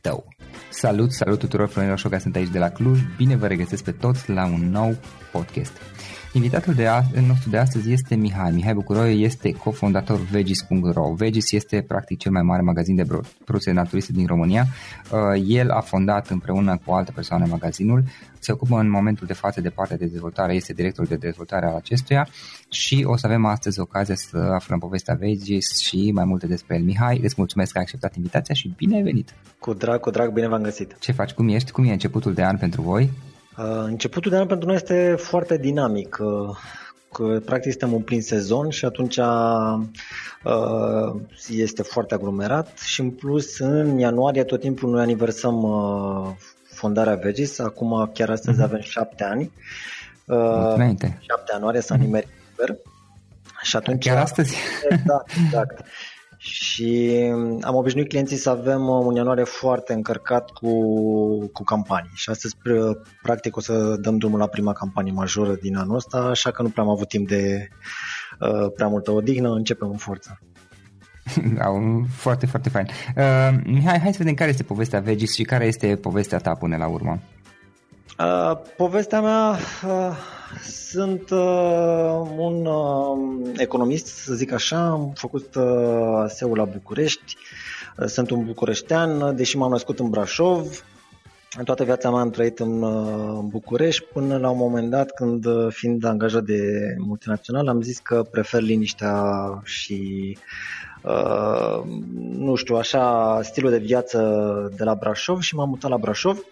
tău. 0.00 0.28
Salut, 0.70 1.12
salut 1.12 1.38
tuturor, 1.38 1.68
Florin 1.68 1.90
Roșoga 1.90 2.18
sunt 2.18 2.36
aici 2.36 2.48
de 2.48 2.58
la 2.58 2.68
Cluj, 2.68 3.00
bine 3.16 3.36
vă 3.36 3.46
regăsesc 3.46 3.84
pe 3.84 3.92
toți 3.92 4.30
la 4.30 4.44
un 4.44 4.70
nou 4.70 4.96
podcast. 5.32 5.72
Invitatul 6.32 6.74
de 6.74 6.86
a, 6.86 7.02
nostru 7.26 7.50
de 7.50 7.56
astăzi 7.58 7.92
este 7.92 8.14
Mihai. 8.14 8.50
Mihai 8.50 8.74
Bucuroi 8.74 9.22
este 9.22 9.52
cofondator 9.52 10.18
Vegis.ro. 10.18 11.12
Vegis 11.12 11.52
este 11.52 11.84
practic 11.88 12.18
cel 12.18 12.32
mai 12.32 12.42
mare 12.42 12.62
magazin 12.62 12.94
de 12.94 13.06
produse 13.44 13.72
naturiste 13.72 14.12
din 14.12 14.26
România. 14.26 14.66
Uh, 15.12 15.42
el 15.46 15.70
a 15.70 15.80
fondat 15.80 16.28
împreună 16.28 16.80
cu 16.84 16.92
alte 16.92 17.12
persoane 17.14 17.44
magazinul, 17.44 18.04
se 18.38 18.52
ocupă 18.52 18.78
în 18.78 18.90
momentul 18.90 19.26
de 19.26 19.32
față 19.32 19.60
de 19.60 19.68
partea 19.68 19.96
de 19.96 20.06
dezvoltare, 20.06 20.54
este 20.54 20.72
directorul 20.72 21.08
de 21.08 21.16
dezvoltare 21.16 21.66
al 21.66 21.74
acestuia 21.74 22.28
și 22.68 23.04
o 23.06 23.16
să 23.16 23.26
avem 23.26 23.44
astăzi 23.44 23.80
ocazia 23.80 24.14
să 24.14 24.36
aflăm 24.36 24.78
povestea 24.78 25.14
Vegis 25.14 25.78
și 25.78 26.10
mai 26.14 26.24
multe 26.24 26.46
despre 26.46 26.76
el. 26.76 26.82
Mihai, 26.82 27.20
îți 27.22 27.34
mulțumesc 27.36 27.72
că 27.72 27.78
ai 27.78 27.84
acceptat 27.84 28.16
invitația 28.16 28.54
și 28.54 28.72
bine 28.76 28.96
ai 28.96 29.02
venit! 29.02 29.34
Cu 29.58 29.72
drag, 29.72 30.00
cu 30.00 30.10
drag, 30.10 30.32
bine 30.32 30.48
v-am 30.48 30.62
găsit! 30.62 30.96
Ce 31.00 31.12
faci? 31.12 31.32
Cum 31.32 31.48
ești? 31.48 31.70
Cum 31.70 31.84
e 31.84 31.92
începutul 31.92 32.34
de 32.34 32.44
an 32.44 32.56
pentru 32.56 32.82
voi? 32.82 33.10
Uh, 33.58 33.82
începutul 33.84 34.30
de 34.30 34.36
an 34.36 34.46
pentru 34.46 34.66
noi 34.66 34.76
este 34.76 35.14
foarte 35.18 35.56
dinamic. 35.56 36.18
Uh, 36.20 36.56
că 37.12 37.40
practic 37.44 37.70
suntem 37.70 37.94
în 37.94 38.02
plin 38.02 38.22
sezon 38.22 38.70
și 38.70 38.84
atunci 38.84 39.16
uh, 39.16 39.80
este 41.48 41.82
foarte 41.82 42.14
aglomerat 42.14 42.78
și 42.78 43.00
în 43.00 43.10
plus 43.10 43.58
în 43.58 43.98
ianuarie 43.98 44.44
tot 44.44 44.60
timpul 44.60 44.90
noi 44.90 45.02
aniversăm 45.02 45.66
fondarea 46.64 47.14
Vegis, 47.14 47.58
acum 47.58 48.10
chiar 48.14 48.30
astăzi 48.30 48.58
mm-hmm. 48.58 48.64
avem 48.64 48.80
șapte 48.80 49.24
ani. 49.24 49.52
Înainte. 50.74 51.18
Șapte 51.20 51.52
ianuarie 51.52 51.80
să 51.80 51.92
animeri 51.92 52.28
Și 53.62 53.76
atunci... 53.76 54.04
Chiar 54.04 54.16
astăzi? 54.16 54.56
Exact, 54.88 55.30
exact 55.44 55.84
și 56.42 57.20
am 57.60 57.74
obișnuit 57.74 58.08
clienții 58.08 58.36
să 58.36 58.50
avem 58.50 58.88
uh, 58.88 59.04
un 59.04 59.14
ianuarie 59.14 59.44
foarte 59.44 59.92
încărcat 59.92 60.50
cu, 60.50 60.72
cu 61.52 61.62
campanii 61.62 62.10
și 62.14 62.30
astăzi 62.30 62.56
practic 63.22 63.56
o 63.56 63.60
să 63.60 63.96
dăm 63.96 64.18
drumul 64.18 64.38
la 64.38 64.46
prima 64.46 64.72
campanie 64.72 65.12
majoră 65.12 65.54
din 65.54 65.76
anul 65.76 65.96
ăsta, 65.96 66.18
așa 66.18 66.50
că 66.50 66.62
nu 66.62 66.68
prea 66.68 66.82
am 66.82 66.90
avut 66.90 67.08
timp 67.08 67.28
de 67.28 67.68
uh, 68.40 68.72
prea 68.74 68.86
multă 68.88 69.10
odihnă, 69.10 69.50
începem 69.50 69.90
în 69.90 69.96
forță. 69.96 70.40
Da, 71.56 71.64
foarte, 72.16 72.46
foarte 72.46 72.68
fain. 72.68 72.86
Uh, 73.16 73.82
hai, 73.84 73.98
hai 73.98 74.12
să 74.12 74.18
vedem 74.18 74.34
care 74.34 74.50
este 74.50 74.62
povestea 74.62 75.00
Vegis 75.00 75.34
și 75.34 75.42
care 75.42 75.66
este 75.66 75.96
povestea 75.96 76.38
ta 76.38 76.54
până 76.54 76.76
la 76.76 76.86
urmă. 76.86 77.18
Uh, 78.18 78.60
povestea 78.76 79.20
mea 79.20 79.50
uh, 79.86 80.16
sunt 80.68 81.30
uh, 81.30 82.20
un 82.36 82.66
uh, 82.66 83.50
economist, 83.56 84.06
să 84.06 84.34
zic 84.34 84.52
așa, 84.52 84.90
am 84.90 85.12
făcut 85.14 85.54
uh, 85.54 86.24
SEU 86.28 86.54
la 86.54 86.64
București, 86.64 87.36
uh, 87.98 88.06
sunt 88.06 88.30
un 88.30 88.44
bucureștean, 88.44 89.36
deși 89.36 89.56
m-am 89.56 89.70
născut 89.70 89.98
în 89.98 90.10
Brașov, 90.10 90.84
în 91.58 91.64
toată 91.64 91.84
viața 91.84 92.10
mea 92.10 92.20
am 92.20 92.30
trăit 92.30 92.58
în 92.58 92.82
uh, 92.82 93.38
București 93.44 94.04
până 94.12 94.38
la 94.38 94.50
un 94.50 94.56
moment 94.56 94.90
dat 94.90 95.10
când, 95.10 95.44
uh, 95.44 95.72
fiind 95.72 96.04
angajat 96.04 96.42
de 96.44 96.60
multinațional, 96.98 97.68
am 97.68 97.82
zis 97.82 97.98
că 97.98 98.22
prefer 98.30 98.62
liniștea 98.62 99.24
și 99.64 100.38
uh, 101.02 101.82
nu 102.32 102.54
știu, 102.54 102.76
așa, 102.76 103.38
stilul 103.42 103.70
de 103.70 103.78
viață 103.78 104.18
de 104.76 104.84
la 104.84 104.94
Brașov 104.94 105.40
și 105.40 105.54
m-am 105.54 105.68
mutat 105.68 105.90
la 105.90 105.96
Brașov. 105.96 106.44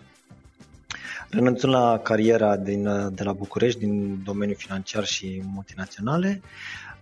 Renunțând 1.31 1.73
la 1.73 1.99
cariera 1.99 2.57
din, 2.57 2.87
uh, 2.87 3.07
de 3.13 3.23
la 3.23 3.33
București, 3.33 3.79
din 3.79 4.23
domeniul 4.25 4.57
financiar 4.57 5.05
și 5.05 5.43
multinaționale, 5.55 6.41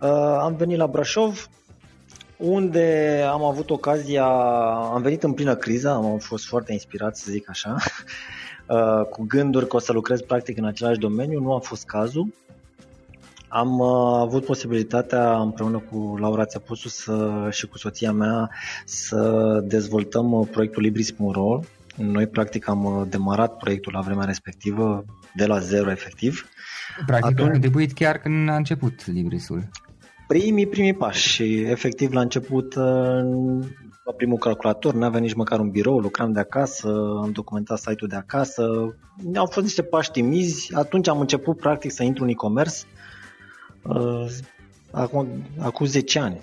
uh, 0.01 0.37
am 0.39 0.55
venit 0.55 0.77
la 0.77 0.87
Brașov, 0.87 1.49
unde 2.37 3.23
am 3.31 3.43
avut 3.43 3.69
ocazia, 3.69 4.25
am 4.93 5.01
venit 5.01 5.23
în 5.23 5.33
plină 5.33 5.55
criză, 5.55 5.89
am 5.89 6.17
fost 6.17 6.45
foarte 6.45 6.71
inspirat 6.71 7.17
să 7.17 7.31
zic 7.31 7.49
așa, 7.49 7.75
uh, 8.69 9.05
cu 9.09 9.23
gânduri 9.27 9.67
că 9.67 9.75
o 9.75 9.79
să 9.79 9.91
lucrez 9.91 10.21
practic 10.21 10.57
în 10.57 10.65
același 10.65 10.99
domeniu, 10.99 11.39
nu 11.39 11.53
a 11.53 11.59
fost 11.59 11.85
cazul. 11.85 12.33
Am 13.47 13.79
uh, 13.79 14.17
avut 14.19 14.45
posibilitatea 14.45 15.37
împreună 15.37 15.83
cu 15.91 16.17
Laura 16.19 16.45
Țepusu 16.45 16.89
să, 16.89 17.47
și 17.51 17.67
cu 17.67 17.77
soția 17.77 18.11
mea 18.11 18.49
să 18.85 19.59
dezvoltăm 19.63 20.31
uh, 20.31 20.47
proiectul 20.51 20.81
Libris.ro. 20.81 21.59
Noi 21.97 22.27
practic 22.27 22.67
am 22.67 23.07
demarat 23.09 23.57
proiectul 23.57 23.93
la 23.93 24.01
vremea 24.01 24.25
respectivă 24.25 25.05
de 25.35 25.45
la 25.45 25.59
zero 25.59 25.91
efectiv. 25.91 26.49
Practic 27.05 27.25
Atunci... 27.25 27.47
a 27.47 27.51
contribuit 27.51 27.93
chiar 27.93 28.17
când 28.17 28.49
a 28.49 28.55
început 28.55 29.05
Librisul 29.05 29.69
primii, 30.27 30.67
primii 30.67 30.93
pași 30.93 31.29
și 31.29 31.61
efectiv 31.61 32.13
la 32.13 32.21
început 32.21 32.75
la 34.03 34.13
primul 34.17 34.37
calculator, 34.37 34.93
nu 34.93 35.05
avea 35.05 35.19
nici 35.19 35.33
măcar 35.33 35.59
un 35.59 35.69
birou, 35.69 35.99
lucram 35.99 36.31
de 36.31 36.39
acasă, 36.39 36.87
am 37.21 37.31
documentat 37.31 37.77
site-ul 37.77 38.09
de 38.09 38.15
acasă, 38.15 38.95
au 39.35 39.45
fost 39.45 39.65
niște 39.65 39.83
pași 39.83 40.11
timizi, 40.11 40.75
atunci 40.75 41.07
am 41.07 41.19
început 41.19 41.57
practic 41.57 41.91
să 41.91 42.03
intru 42.03 42.23
în 42.23 42.29
e-commerce, 42.29 42.77
uh, 43.83 44.27
acum, 44.91 45.27
acum 45.59 45.85
10 45.85 46.19
ani. 46.19 46.39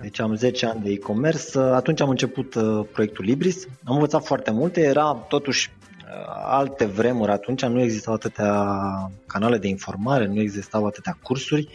Deci 0.00 0.20
am 0.20 0.34
10 0.34 0.66
ani 0.66 0.82
de 0.82 0.90
e-commerce, 0.90 1.58
atunci 1.58 2.00
am 2.00 2.08
început 2.08 2.54
uh, 2.54 2.86
proiectul 2.92 3.24
Libris, 3.24 3.64
am 3.84 3.94
învățat 3.94 4.24
foarte 4.24 4.50
multe, 4.50 4.80
era 4.80 5.12
totuși 5.28 5.70
uh, 5.80 6.34
alte 6.44 6.84
vremuri 6.84 7.30
atunci, 7.30 7.64
nu 7.64 7.80
existau 7.80 8.14
atâtea 8.14 8.80
canale 9.26 9.58
de 9.58 9.68
informare, 9.68 10.26
nu 10.26 10.40
existau 10.40 10.86
atâtea 10.86 11.18
cursuri, 11.22 11.68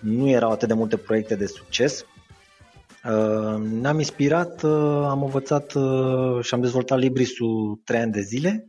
nu 0.00 0.28
erau 0.28 0.50
atât 0.50 0.68
de 0.68 0.74
multe 0.74 0.96
proiecte 0.96 1.34
de 1.34 1.46
succes. 1.46 2.04
Uh, 3.04 3.62
ne-am 3.80 3.98
inspirat, 3.98 4.62
uh, 4.62 5.06
am 5.08 5.22
învățat 5.22 5.72
uh, 5.74 6.42
și 6.44 6.54
am 6.54 6.60
dezvoltat 6.60 6.98
Librisul 6.98 7.80
3 7.84 8.00
ani 8.00 8.12
de 8.12 8.20
zile. 8.20 8.66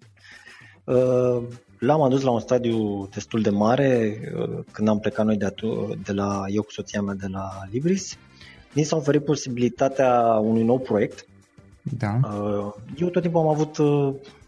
L-am 1.80 2.02
adus 2.02 2.22
la 2.22 2.32
un 2.32 2.40
stadiu 2.40 3.08
destul 3.14 3.42
de 3.42 3.50
mare 3.50 4.20
când 4.72 4.88
am 4.88 5.00
plecat 5.00 5.26
noi 5.26 5.38
de, 5.38 5.46
atu- 5.46 5.96
de 6.04 6.12
la, 6.12 6.44
eu 6.48 6.62
cu 6.62 6.72
soția 6.72 7.02
mea 7.02 7.14
de 7.14 7.28
la 7.28 7.50
Libris. 7.72 8.18
Ni 8.76 8.84
s-a 8.84 8.96
oferit 8.96 9.26
posibilitatea 9.26 10.22
unui 10.42 10.64
nou 10.64 10.80
proiect. 10.80 11.26
Da. 11.82 12.20
Eu 12.98 13.08
tot 13.10 13.22
timpul 13.22 13.42
am 13.42 13.48
avut 13.48 13.78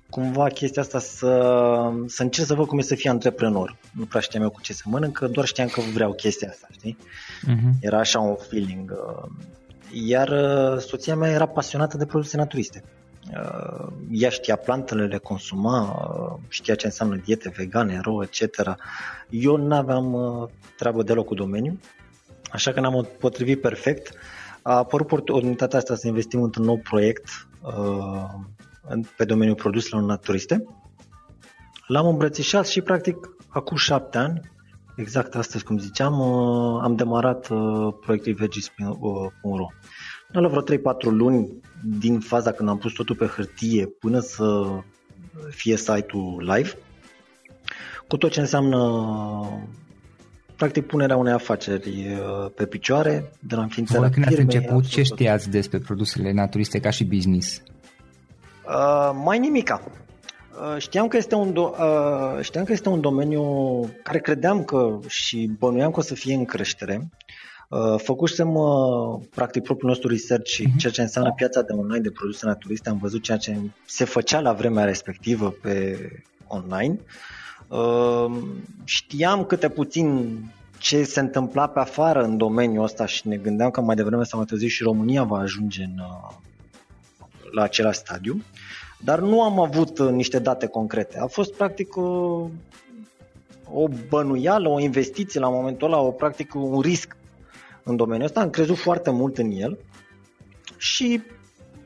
cumva 0.09 0.47
chestia 0.47 0.81
asta 0.81 0.99
să, 0.99 1.91
să 2.07 2.23
încerc 2.23 2.47
să 2.47 2.53
văd 2.53 2.67
cum 2.67 2.77
e 2.77 2.81
să 2.81 2.95
fie 2.95 3.09
antreprenor. 3.09 3.75
Nu 3.91 4.05
prea 4.05 4.21
știam 4.21 4.43
eu 4.43 4.49
cu 4.49 4.61
ce 4.61 4.73
să 4.73 4.83
mănâncă, 4.85 5.27
doar 5.27 5.45
știam 5.45 5.67
că 5.67 5.81
vreau 5.93 6.13
chestia 6.13 6.49
asta, 6.49 6.67
știi? 6.71 6.97
Uh-huh. 7.47 7.79
Era 7.79 7.99
așa 7.99 8.19
un 8.19 8.35
feeling. 8.35 8.91
Uh, 8.91 9.29
iar 9.91 10.29
uh, 10.29 10.79
soția 10.79 11.15
mea 11.15 11.31
era 11.31 11.45
pasionată 11.45 11.97
de 11.97 12.05
produse 12.05 12.37
naturiste. 12.37 12.83
Uh, 13.31 13.87
ea 14.11 14.29
știa 14.29 14.55
plantele, 14.55 15.05
le 15.05 15.17
consuma, 15.17 16.39
știa 16.47 16.75
ce 16.75 16.85
înseamnă 16.85 17.15
diete 17.15 17.53
vegane, 17.55 17.99
ro, 18.03 18.23
etc. 18.23 18.75
Eu 19.29 19.55
nu 19.55 19.75
aveam 19.75 20.15
treabă 20.77 21.03
deloc 21.03 21.25
cu 21.25 21.33
domeniul, 21.33 21.77
așa 22.51 22.71
că 22.71 22.79
ne-am 22.79 23.07
potrivit 23.19 23.61
perfect. 23.61 24.13
A 24.61 24.77
apărut 24.77 25.11
oportunitatea 25.11 25.77
asta 25.79 25.95
să 25.95 26.07
investim 26.07 26.41
într-un 26.41 26.65
nou 26.65 26.77
proiect 26.77 27.47
pe 29.17 29.25
domeniul 29.25 29.55
produselor 29.55 30.03
naturiste. 30.03 30.63
L-am 31.87 32.07
îmbrățișat 32.07 32.67
și 32.67 32.81
practic 32.81 33.15
acum 33.49 33.77
șapte 33.77 34.17
ani, 34.17 34.39
exact 34.95 35.35
astăzi 35.35 35.63
cum 35.63 35.77
ziceam, 35.77 36.19
uh, 36.19 36.81
am 36.83 36.95
demarat 36.95 37.47
uh, 37.49 37.93
proiectul 38.01 38.33
veggies.ro. 38.33 39.67
La 40.31 40.47
vreo 40.47 40.63
3-4 40.63 40.63
luni 41.01 41.61
din 41.83 42.19
faza 42.19 42.51
când 42.51 42.69
am 42.69 42.77
pus 42.77 42.93
totul 42.93 43.15
pe 43.15 43.25
hârtie 43.25 43.85
până 43.85 44.19
să 44.19 44.67
fie 45.49 45.77
site-ul 45.77 46.51
live, 46.53 46.77
cu 48.07 48.17
tot 48.17 48.31
ce 48.31 48.39
înseamnă 48.39 48.77
practic 50.57 50.85
punerea 50.85 51.15
unei 51.15 51.33
afaceri 51.33 51.89
uh, 51.89 52.51
pe 52.55 52.65
picioare, 52.65 53.31
de 53.39 53.55
la 53.55 53.61
înființarea 53.61 54.01
Voi 54.01 54.11
când 54.11 54.25
ați 54.25 54.39
început, 54.39 54.85
ce 54.85 55.03
știați 55.03 55.49
despre 55.49 55.79
produsele 55.79 56.31
naturiste 56.31 56.79
ca 56.79 56.89
și 56.89 57.03
business? 57.03 57.61
Uh, 58.67 59.11
mai 59.23 59.39
nimica. 59.39 59.81
Uh, 60.61 60.75
știam 60.77 61.07
că, 61.07 61.17
este 61.17 61.35
un 61.35 61.51
do- 61.51 61.79
uh, 61.79 62.41
știam 62.41 62.63
că 62.63 62.71
este 62.71 62.89
un 62.89 63.01
domeniu 63.01 63.43
care 64.03 64.19
credeam 64.19 64.63
că 64.63 64.99
și 65.07 65.51
bănuiam 65.59 65.91
că 65.91 65.99
o 65.99 66.03
să 66.03 66.13
fie 66.13 66.33
în 66.33 66.45
creștere. 66.45 67.09
Uh, 67.69 67.95
făcusem 67.97 68.55
uh, 68.55 69.21
practic 69.35 69.63
propriul 69.63 69.89
nostru 69.89 70.09
research 70.09 70.49
și 70.49 70.63
uh-huh. 70.63 70.77
ceea 70.77 70.93
ce 70.93 71.01
înseamnă 71.01 71.33
piața 71.35 71.61
de 71.61 71.73
online 71.73 71.99
de 71.99 72.11
produse 72.11 72.45
naturiste. 72.45 72.89
Am 72.89 72.97
văzut 72.97 73.21
ceea 73.21 73.37
ce 73.37 73.57
se 73.85 74.05
făcea 74.05 74.39
la 74.39 74.53
vremea 74.53 74.83
respectivă 74.83 75.49
pe 75.61 75.97
online. 76.47 76.99
Uh, 76.99 77.05
știam 78.83 79.45
câte 79.45 79.69
puțin 79.69 80.39
ce 80.77 81.03
se 81.03 81.19
întâmpla 81.19 81.67
pe 81.67 81.79
afară 81.79 82.23
în 82.23 82.37
domeniul 82.37 82.83
ăsta 82.83 83.05
și 83.05 83.27
ne 83.27 83.37
gândeam 83.37 83.71
că 83.71 83.81
mai 83.81 83.95
devreme 83.95 84.23
sau 84.23 84.39
mai 84.39 84.47
târziu 84.47 84.67
și 84.67 84.83
România 84.83 85.23
va 85.23 85.37
ajunge 85.37 85.83
în, 85.83 85.99
uh, 85.99 86.35
la 87.51 87.61
același 87.61 87.99
stadiu, 87.99 88.41
dar 88.99 89.19
nu 89.19 89.41
am 89.41 89.59
avut 89.59 89.99
uh, 89.99 90.09
niște 90.09 90.39
date 90.39 90.67
concrete. 90.67 91.19
A 91.19 91.25
fost 91.25 91.53
practic 91.53 91.95
o, 91.95 92.01
uh, 92.01 92.49
o 93.73 93.87
bănuială, 94.09 94.69
o 94.69 94.79
investiție 94.79 95.39
la 95.39 95.49
momentul 95.49 95.87
ăla, 95.87 95.99
o 95.99 96.11
practic 96.11 96.55
un 96.55 96.79
risc 96.79 97.15
în 97.83 97.95
domeniul 97.95 98.25
ăsta. 98.25 98.39
Am 98.39 98.49
crezut 98.49 98.77
foarte 98.77 99.09
mult 99.09 99.37
în 99.37 99.51
el 99.51 99.77
și 100.77 101.21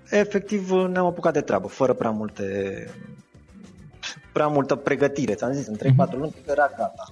efectiv 0.10 0.72
ne-am 0.72 1.06
apucat 1.06 1.34
de 1.34 1.42
treabă, 1.42 1.68
fără 1.68 1.94
prea 1.94 2.10
multe 2.10 2.88
prea 4.34 4.48
multă 4.48 4.76
pregătire. 4.76 5.34
Ți-am 5.34 5.52
zis, 5.52 5.68
în 5.68 5.76
3-4 5.76 5.80
mhm. 5.80 6.18
luni 6.18 6.36
era 6.48 6.72
gata. 6.78 7.04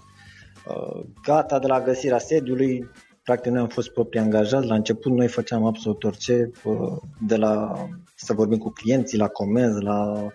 Uh, 0.67 1.05
gata 1.23 1.59
de 1.59 1.67
la 1.67 1.81
găsirea 1.81 2.19
sediului, 2.19 2.89
practic 3.23 3.51
noi 3.51 3.61
am 3.61 3.67
fost 3.67 3.89
proprii 3.89 4.21
angajați. 4.21 4.67
La 4.67 4.75
început 4.75 5.11
noi 5.11 5.27
făceam 5.27 5.65
absolut 5.65 6.03
orice, 6.03 6.51
de 7.19 7.35
la 7.35 7.73
să 8.21 8.33
vorbim 8.33 8.57
cu 8.57 8.69
clienții, 8.69 9.17
la 9.17 9.27
comenzi, 9.27 9.81
la 9.81 10.27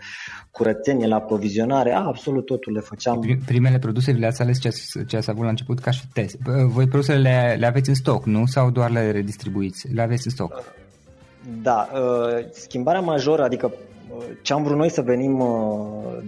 curățenie, 0.50 1.06
la 1.06 1.16
aprovizionare, 1.16 1.92
absolut 1.92 2.46
totul 2.46 2.72
le 2.72 2.80
făceam. 2.80 3.38
Primele 3.46 3.78
produse 3.78 4.12
le-ați 4.12 4.42
ales 4.42 4.60
ce, 4.60 4.68
ce 5.06 5.16
ați 5.16 5.30
avut 5.30 5.42
la 5.42 5.48
început 5.48 5.78
ca 5.78 5.90
și 5.90 6.08
test. 6.12 6.36
Voi 6.66 6.86
produsele 6.86 7.18
le, 7.18 7.56
le 7.58 7.66
aveți 7.66 7.88
în 7.88 7.94
stoc, 7.94 8.24
nu? 8.24 8.46
Sau 8.46 8.70
doar 8.70 8.90
le 8.90 9.10
redistribuiți? 9.10 9.88
Le 9.92 10.02
aveți 10.02 10.26
în 10.26 10.32
stoc? 10.32 10.74
Da, 11.62 11.88
uh, 11.94 12.46
schimbarea 12.52 13.00
majoră, 13.00 13.42
adică 13.42 13.72
uh, 14.16 14.24
ce 14.42 14.52
am 14.52 14.62
vrut 14.62 14.76
noi 14.76 14.90
să 14.90 15.02
venim 15.02 15.40
uh, 15.40 16.22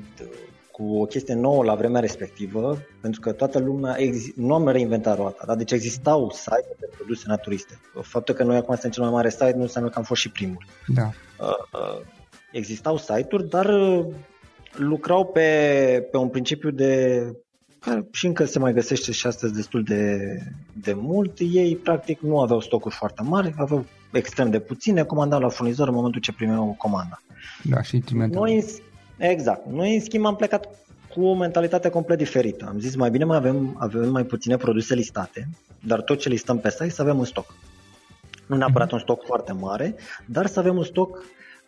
cu 0.77 0.97
o 1.01 1.05
chestie 1.05 1.35
nouă 1.35 1.65
la 1.65 1.75
vremea 1.75 2.01
respectivă, 2.01 2.79
pentru 3.01 3.21
că 3.21 3.33
toată 3.33 3.59
lumea, 3.59 3.97
nu 4.35 4.55
am 4.55 4.69
reinventat 4.69 5.17
roata, 5.17 5.45
da? 5.47 5.55
deci 5.55 5.71
existau 5.71 6.31
site-uri 6.31 6.79
de 6.81 6.89
produse 6.97 7.25
naturiste. 7.27 7.81
Faptul 8.03 8.35
că 8.35 8.43
noi 8.43 8.57
acum 8.57 8.73
suntem 8.75 8.91
cel 8.91 9.03
mai 9.03 9.13
mare 9.13 9.31
site 9.31 9.53
nu 9.57 9.63
înseamnă 9.63 9.91
că 9.91 9.99
am 9.99 10.05
fost 10.05 10.21
și 10.21 10.31
primul. 10.31 10.67
Da. 10.87 11.11
Uh, 11.41 11.49
uh, 11.73 12.01
existau 12.53 12.97
site-uri, 12.97 13.49
dar 13.49 13.67
uh, 13.67 14.07
lucrau 14.73 15.25
pe, 15.25 16.09
pe 16.11 16.17
un 16.17 16.29
principiu 16.29 16.71
de 16.71 17.23
care 17.79 18.07
și 18.13 18.27
încă 18.27 18.45
se 18.45 18.59
mai 18.59 18.73
găsește 18.73 19.13
și 19.13 19.27
astăzi 19.27 19.55
destul 19.55 19.83
de, 19.83 20.19
de 20.73 20.93
mult. 20.93 21.39
Ei 21.39 21.77
practic 21.77 22.21
nu 22.21 22.41
aveau 22.41 22.61
stocuri 22.61 22.95
foarte 22.95 23.23
mari, 23.23 23.55
aveau 23.57 23.85
extrem 24.13 24.51
de 24.51 24.59
puține, 24.59 25.03
comandau 25.03 25.41
la 25.41 25.49
furnizor 25.49 25.89
în 25.89 25.95
momentul 25.95 26.21
ce 26.21 26.33
primeau 26.33 26.75
comanda. 26.79 27.21
Da, 27.63 27.83
și 27.83 27.99
trimeteau. 27.99 28.43
Noi, 28.43 28.65
Exact. 29.19 29.67
Noi, 29.67 29.95
în 29.95 30.01
schimb, 30.01 30.27
am 30.27 30.37
plecat 30.37 30.69
cu 31.15 31.25
o 31.25 31.35
mentalitate 31.35 31.89
complet 31.89 32.19
diferită. 32.19 32.67
Am 32.69 32.79
zis, 32.79 32.97
mai 32.97 33.11
bine 33.11 33.25
mai 33.25 33.37
avem, 33.37 33.77
avem 33.79 34.11
mai 34.11 34.25
puține 34.25 34.57
produse 34.57 34.95
listate, 34.95 35.49
dar 35.85 36.01
tot 36.01 36.19
ce 36.19 36.29
listăm 36.29 36.59
pe 36.59 36.71
site 36.71 36.89
să 36.89 37.03
avem 37.03 37.19
un 37.19 37.25
stoc. 37.25 37.55
Nu 38.47 38.57
neapărat 38.57 38.93
un 38.93 38.99
stoc 38.99 39.25
foarte 39.25 39.53
mare, 39.53 39.95
dar 40.27 40.47
să 40.47 40.59
avem 40.59 40.77
un 40.77 40.85
stoc 40.85 41.25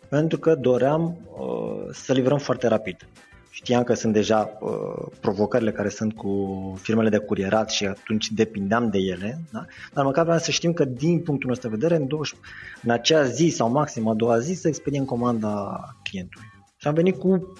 pentru 0.09 0.39
că 0.39 0.55
doream 0.55 1.17
uh, 1.39 1.89
să 1.91 2.13
livrăm 2.13 2.37
foarte 2.37 2.67
rapid. 2.67 3.07
știam 3.51 3.83
că 3.83 3.93
sunt 3.93 4.13
deja 4.13 4.57
uh, 4.59 5.11
provocările 5.21 5.71
care 5.71 5.89
sunt 5.89 6.13
cu 6.13 6.73
firmele 6.81 7.09
de 7.09 7.17
curierat 7.17 7.69
și 7.69 7.85
atunci 7.85 8.31
depindeam 8.31 8.89
de 8.89 8.97
ele, 8.97 9.39
da? 9.51 9.65
dar 9.93 10.05
măcar 10.05 10.23
vreau 10.23 10.39
să 10.39 10.51
știm 10.51 10.73
că 10.73 10.85
din 10.85 11.19
punctul 11.19 11.49
nostru 11.49 11.69
de 11.69 11.75
vedere, 11.75 12.01
în, 12.01 12.07
20, 12.07 12.35
în 12.83 12.89
acea 12.89 13.23
zi 13.23 13.47
sau 13.47 13.69
maxim 13.69 14.07
a 14.07 14.13
doua 14.13 14.39
zi, 14.39 14.53
să 14.53 14.67
expediem 14.67 15.05
comanda 15.05 15.79
clientului. 16.03 16.58
Și 16.81 16.87
am 16.87 16.93
venit 16.93 17.17
cu 17.17 17.53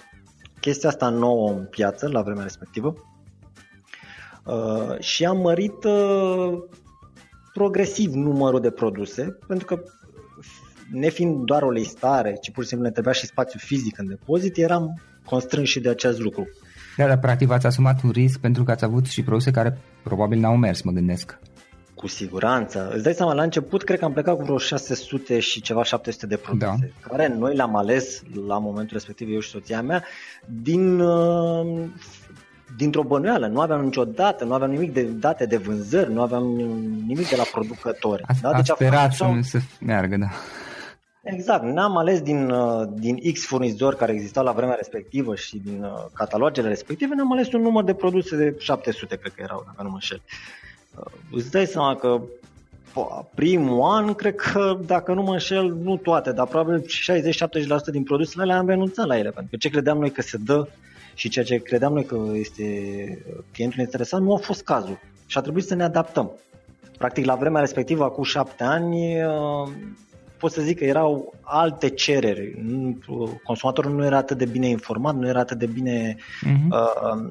chestia 0.59 0.89
asta 0.89 1.09
nouă 1.09 1.51
în 1.51 1.65
piață 1.65 2.07
la 2.07 2.21
vremea 2.21 2.43
respectivă 2.43 2.93
uh, 4.45 4.99
și 4.99 5.25
am 5.25 5.37
mărit 5.37 5.83
uh, 5.83 6.57
progresiv 7.53 8.13
numărul 8.13 8.61
de 8.61 8.71
produse, 8.71 9.37
pentru 9.47 9.65
că 9.65 9.83
nefiind 10.91 11.45
doar 11.45 11.61
o 11.61 11.71
listare, 11.71 12.37
ci 12.41 12.51
pur 12.51 12.63
și 12.63 12.69
simplu 12.69 12.87
ne 12.87 12.93
trebuia 12.93 13.13
și 13.13 13.25
spațiu 13.25 13.59
fizic 13.63 13.97
în 13.97 14.07
depozit, 14.07 14.57
eram 14.57 15.01
constrâns 15.25 15.67
și 15.67 15.79
de 15.79 15.89
acest 15.89 16.19
lucru. 16.19 16.47
Da, 16.97 17.07
dar 17.07 17.19
practic 17.19 17.47
v-ați 17.47 17.65
asumat 17.65 18.01
un 18.03 18.09
risc 18.09 18.39
pentru 18.39 18.63
că 18.63 18.71
ați 18.71 18.83
avut 18.83 19.05
și 19.05 19.23
produse 19.23 19.51
care 19.51 19.77
probabil 20.03 20.39
n-au 20.39 20.57
mers, 20.57 20.81
mă 20.81 20.91
gândesc. 20.91 21.39
Cu 21.99 22.07
siguranță. 22.07 22.91
Îți 22.93 23.03
dai 23.03 23.13
seama, 23.13 23.33
la 23.33 23.43
început 23.43 23.83
cred 23.83 23.99
că 23.99 24.05
am 24.05 24.13
plecat 24.13 24.35
cu 24.35 24.43
vreo 24.43 24.57
600 24.57 25.39
și 25.39 25.61
ceva 25.61 25.83
700 25.83 26.27
de 26.27 26.37
produse, 26.37 26.93
da. 27.01 27.07
care 27.07 27.27
noi 27.27 27.55
le-am 27.55 27.75
ales 27.75 28.21
la 28.47 28.57
momentul 28.57 28.93
respectiv, 28.93 29.33
eu 29.33 29.39
și 29.39 29.49
soția 29.49 29.81
mea, 29.81 30.03
din 30.45 30.99
uh, 30.99 31.87
dintr-o 32.77 33.03
bănuială. 33.03 33.47
Nu 33.47 33.61
aveam 33.61 33.83
niciodată, 33.83 34.43
nu 34.43 34.53
aveam 34.53 34.69
nimic 34.69 34.93
de 34.93 35.03
date 35.03 35.45
de 35.45 35.57
vânzări, 35.57 36.13
nu 36.13 36.21
aveam 36.21 36.43
nimic 37.07 37.29
de 37.29 37.35
la 37.35 37.43
producători. 37.51 38.23
A, 38.23 38.33
da? 38.41 38.53
Deci 38.53 38.69
a 38.69 38.73
sperat 38.73 39.13
să, 39.13 39.25
să 39.41 39.59
meargă, 39.79 40.17
da. 40.17 40.27
Exact, 41.23 41.63
n-am 41.63 41.97
ales 41.97 42.21
din, 42.21 42.49
uh, 42.49 42.87
din 42.93 43.31
X 43.33 43.45
furnizori 43.45 43.97
care 43.97 44.11
existau 44.11 44.43
la 44.43 44.51
vremea 44.51 44.75
respectivă 44.75 45.35
și 45.35 45.57
din 45.57 45.83
uh, 45.83 46.05
catalogele 46.13 46.67
respective, 46.67 47.15
ne-am 47.15 47.31
ales 47.31 47.51
un 47.51 47.61
număr 47.61 47.83
de 47.83 47.93
produse 47.93 48.35
de 48.35 48.55
700, 48.59 49.15
cred 49.15 49.33
că 49.33 49.41
erau, 49.41 49.63
dacă 49.65 49.83
nu 49.83 49.89
mă 49.89 49.93
înșel. 49.93 50.21
Uh, 50.95 51.05
îți 51.31 51.51
dai 51.51 51.65
seama 51.65 51.95
că 51.95 52.21
primul 53.35 53.81
an, 53.81 54.13
cred 54.13 54.35
că, 54.35 54.79
dacă 54.85 55.13
nu 55.13 55.21
mă 55.21 55.31
înșel, 55.31 55.73
nu 55.73 55.97
toate, 55.97 56.31
dar 56.31 56.47
probabil 56.47 56.81
60-70% 56.81 56.85
din 57.91 58.03
produsele 58.03 58.43
le 58.43 58.53
am 58.53 58.67
renunțat 58.67 59.05
la 59.05 59.17
ele, 59.17 59.29
pentru 59.29 59.51
că 59.51 59.57
ce 59.57 59.69
credeam 59.69 59.97
noi 59.97 60.11
că 60.11 60.21
se 60.21 60.37
dă 60.37 60.67
și 61.13 61.29
ceea 61.29 61.45
ce 61.45 61.57
credeam 61.57 61.93
noi 61.93 62.05
că 62.05 62.17
este 62.33 62.63
clientul 63.51 63.79
interesant 63.79 64.25
nu 64.25 64.33
a 64.33 64.37
fost 64.37 64.63
cazul 64.63 64.99
și 65.25 65.37
a 65.37 65.41
trebuit 65.41 65.65
să 65.65 65.75
ne 65.75 65.83
adaptăm. 65.83 66.31
Practic, 66.97 67.25
la 67.25 67.35
vremea 67.35 67.61
respectivă, 67.61 68.03
acum 68.03 68.23
șapte 68.23 68.63
ani, 68.63 69.15
pot 70.37 70.51
să 70.51 70.61
zic 70.61 70.77
că 70.77 70.83
erau 70.85 71.33
alte 71.41 71.89
cereri. 71.89 72.63
Consumatorul 73.43 73.95
nu 73.95 74.05
era 74.05 74.17
atât 74.17 74.37
de 74.37 74.45
bine 74.45 74.67
informat, 74.67 75.15
nu 75.15 75.27
era 75.27 75.39
atât 75.39 75.57
de 75.57 75.65
bine 75.65 76.15
uh-huh. 76.15 76.69
uh, 76.69 77.29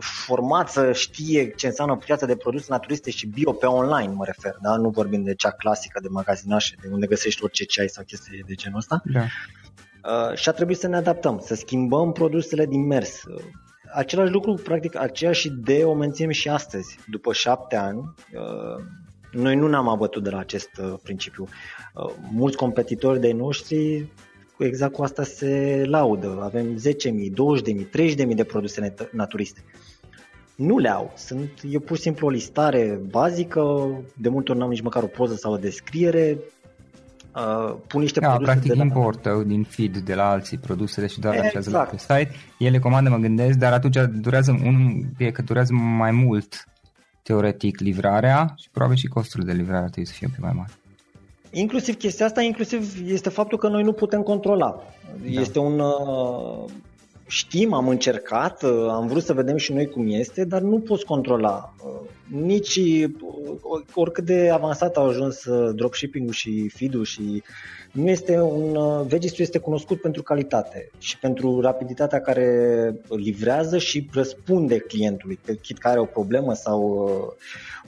format 0.00 0.68
să 0.68 0.92
știe 0.92 1.50
ce 1.50 1.66
înseamnă 1.66 1.96
piața 1.96 2.26
de 2.26 2.36
produse 2.36 2.66
naturiste 2.68 3.10
și 3.10 3.26
bio 3.26 3.52
pe 3.52 3.66
online, 3.66 4.12
mă 4.12 4.24
refer, 4.24 4.56
da? 4.62 4.76
nu 4.76 4.88
vorbim 4.88 5.22
de 5.22 5.34
cea 5.34 5.50
clasică 5.50 6.00
de 6.02 6.08
magazinașe, 6.10 6.74
de 6.80 6.88
unde 6.92 7.06
găsești 7.06 7.44
orice 7.44 7.64
ceai 7.64 7.88
sau 7.88 8.04
chestii 8.04 8.44
de 8.46 8.54
genul 8.54 8.78
ăsta. 8.78 9.02
Da. 9.04 9.20
Uh, 9.20 10.36
și 10.36 10.48
a 10.48 10.52
trebuit 10.52 10.78
să 10.78 10.88
ne 10.88 10.96
adaptăm, 10.96 11.40
să 11.44 11.54
schimbăm 11.54 12.12
produsele 12.12 12.66
din 12.66 12.86
mers. 12.86 13.22
Același 13.94 14.32
lucru, 14.32 14.54
practic, 14.54 14.96
aceeași 14.96 15.46
idee 15.46 15.84
o 15.84 15.94
menținem 15.94 16.30
și 16.30 16.48
astăzi, 16.48 16.98
după 17.06 17.32
șapte 17.32 17.76
ani. 17.76 18.14
Uh, 18.32 18.84
noi 19.32 19.56
nu 19.56 19.68
ne-am 19.68 19.88
abătut 19.88 20.22
de 20.22 20.30
la 20.30 20.38
acest 20.38 20.70
uh, 20.82 20.94
principiu. 21.02 21.48
Uh, 21.94 22.14
mulți 22.32 22.56
competitori 22.56 23.20
de 23.20 23.32
noștri 23.32 24.08
exact 24.58 24.92
cu 24.92 25.02
asta 25.02 25.24
se 25.24 25.82
laudă. 25.86 26.38
Avem 26.42 26.76
10.000, 26.76 26.82
20.000, 27.72 28.26
30.000 28.26 28.34
de 28.34 28.44
produse 28.44 28.94
naturiste. 29.12 29.64
Nu 30.60 30.78
le 30.78 30.88
au. 30.88 31.12
Sunt, 31.16 31.50
e 31.70 31.78
pur 31.78 31.96
și 31.96 32.02
simplu 32.02 32.26
o 32.26 32.30
listare 32.30 33.00
bazică, 33.10 33.90
de 34.16 34.28
multe 34.28 34.50
ori 34.50 34.60
n-am 34.60 34.70
nici 34.70 34.80
măcar 34.80 35.02
o 35.02 35.06
poză 35.06 35.34
sau 35.34 35.52
o 35.52 35.56
descriere, 35.56 36.38
Uh, 37.34 37.76
pun 37.86 38.00
niște 38.00 38.20
da, 38.20 38.28
produse 38.28 38.50
practic 38.50 38.70
de 38.70 38.76
la... 38.76 38.84
importă 38.84 39.42
din 39.46 39.62
feed 39.62 39.96
de 39.96 40.14
la 40.14 40.30
alții 40.30 40.58
produsele 40.58 41.06
și 41.06 41.20
doar 41.20 41.34
exact. 41.34 41.56
așează 41.56 41.88
pe 41.90 41.98
site. 41.98 42.30
Ele 42.58 42.78
comandă, 42.78 43.10
mă 43.10 43.16
gândesc, 43.16 43.58
dar 43.58 43.72
atunci 43.72 43.96
durează, 44.20 44.50
un, 44.64 45.02
e 45.18 45.30
că 45.30 45.42
durează 45.42 45.72
mai 45.72 46.10
mult 46.10 46.68
teoretic 47.22 47.80
livrarea 47.80 48.54
și 48.56 48.70
probabil 48.70 48.96
și 48.96 49.06
costurile 49.06 49.52
de 49.52 49.58
livrare 49.58 49.82
ar 49.82 49.90
trebui 49.90 50.08
să 50.08 50.14
fie 50.16 50.26
un 50.26 50.32
pic 50.32 50.42
mai 50.42 50.52
mari. 50.56 50.72
Inclusiv 51.50 51.96
chestia 51.96 52.26
asta, 52.26 52.42
inclusiv 52.42 52.94
este 53.06 53.28
faptul 53.28 53.58
că 53.58 53.68
noi 53.68 53.82
nu 53.82 53.92
putem 53.92 54.22
controla. 54.22 54.82
Da. 55.22 55.40
Este 55.40 55.58
un... 55.58 55.78
Uh, 55.78 56.64
știm, 57.30 57.72
am 57.72 57.88
încercat, 57.88 58.62
uh, 58.62 58.86
am 58.88 59.06
vrut 59.06 59.22
să 59.22 59.32
vedem 59.32 59.56
și 59.56 59.72
noi 59.72 59.86
cum 59.86 60.08
este, 60.08 60.44
dar 60.44 60.60
nu 60.60 60.78
poți 60.78 61.04
controla. 61.04 61.74
Uh, 61.84 62.08
nici 62.42 62.80
oricât 63.94 64.24
de 64.24 64.50
avansat 64.52 64.96
au 64.96 65.08
ajuns 65.08 65.44
dropshipping-ul 65.74 66.32
și 66.32 66.68
feed-ul 66.68 67.04
și 67.04 67.42
nu 67.92 68.08
este 68.08 68.40
un 68.40 68.78
Vegistul 69.06 69.44
este 69.44 69.58
cunoscut 69.58 70.00
pentru 70.00 70.22
calitate 70.22 70.90
și 70.98 71.18
pentru 71.18 71.60
rapiditatea 71.60 72.20
care 72.20 72.94
livrează 73.08 73.78
și 73.78 74.08
răspunde 74.12 74.78
clientului, 74.78 75.38
chit 75.62 75.78
că 75.78 75.88
are 75.88 76.00
o 76.00 76.04
problemă 76.04 76.54
sau 76.54 77.36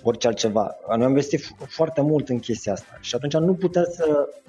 orice 0.03 0.27
altceva. 0.27 0.77
Noi 0.89 1.05
am 1.05 1.09
investit 1.09 1.55
foarte 1.69 2.01
mult 2.01 2.29
în 2.29 2.39
chestia 2.39 2.73
asta 2.73 2.99
și 3.01 3.15
atunci 3.15 3.37
nu 3.37 3.55
putem 3.55 3.87
să 3.91 4.29
uh, 4.29 4.43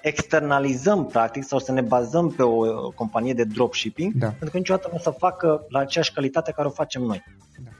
externalizăm 0.00 1.06
practic 1.06 1.44
sau 1.44 1.58
să 1.58 1.72
ne 1.72 1.80
bazăm 1.80 2.28
pe 2.28 2.42
o 2.42 2.90
companie 2.90 3.34
de 3.34 3.44
dropshipping 3.44 4.14
da. 4.14 4.26
pentru 4.26 4.50
că 4.50 4.56
niciodată 4.56 4.88
nu 4.90 4.96
o 4.96 5.00
să 5.00 5.10
facă 5.10 5.64
la 5.68 5.78
aceeași 5.78 6.12
calitate 6.12 6.52
care 6.52 6.68
o 6.68 6.70
facem 6.70 7.02
noi. 7.02 7.22
Da. 7.64 7.70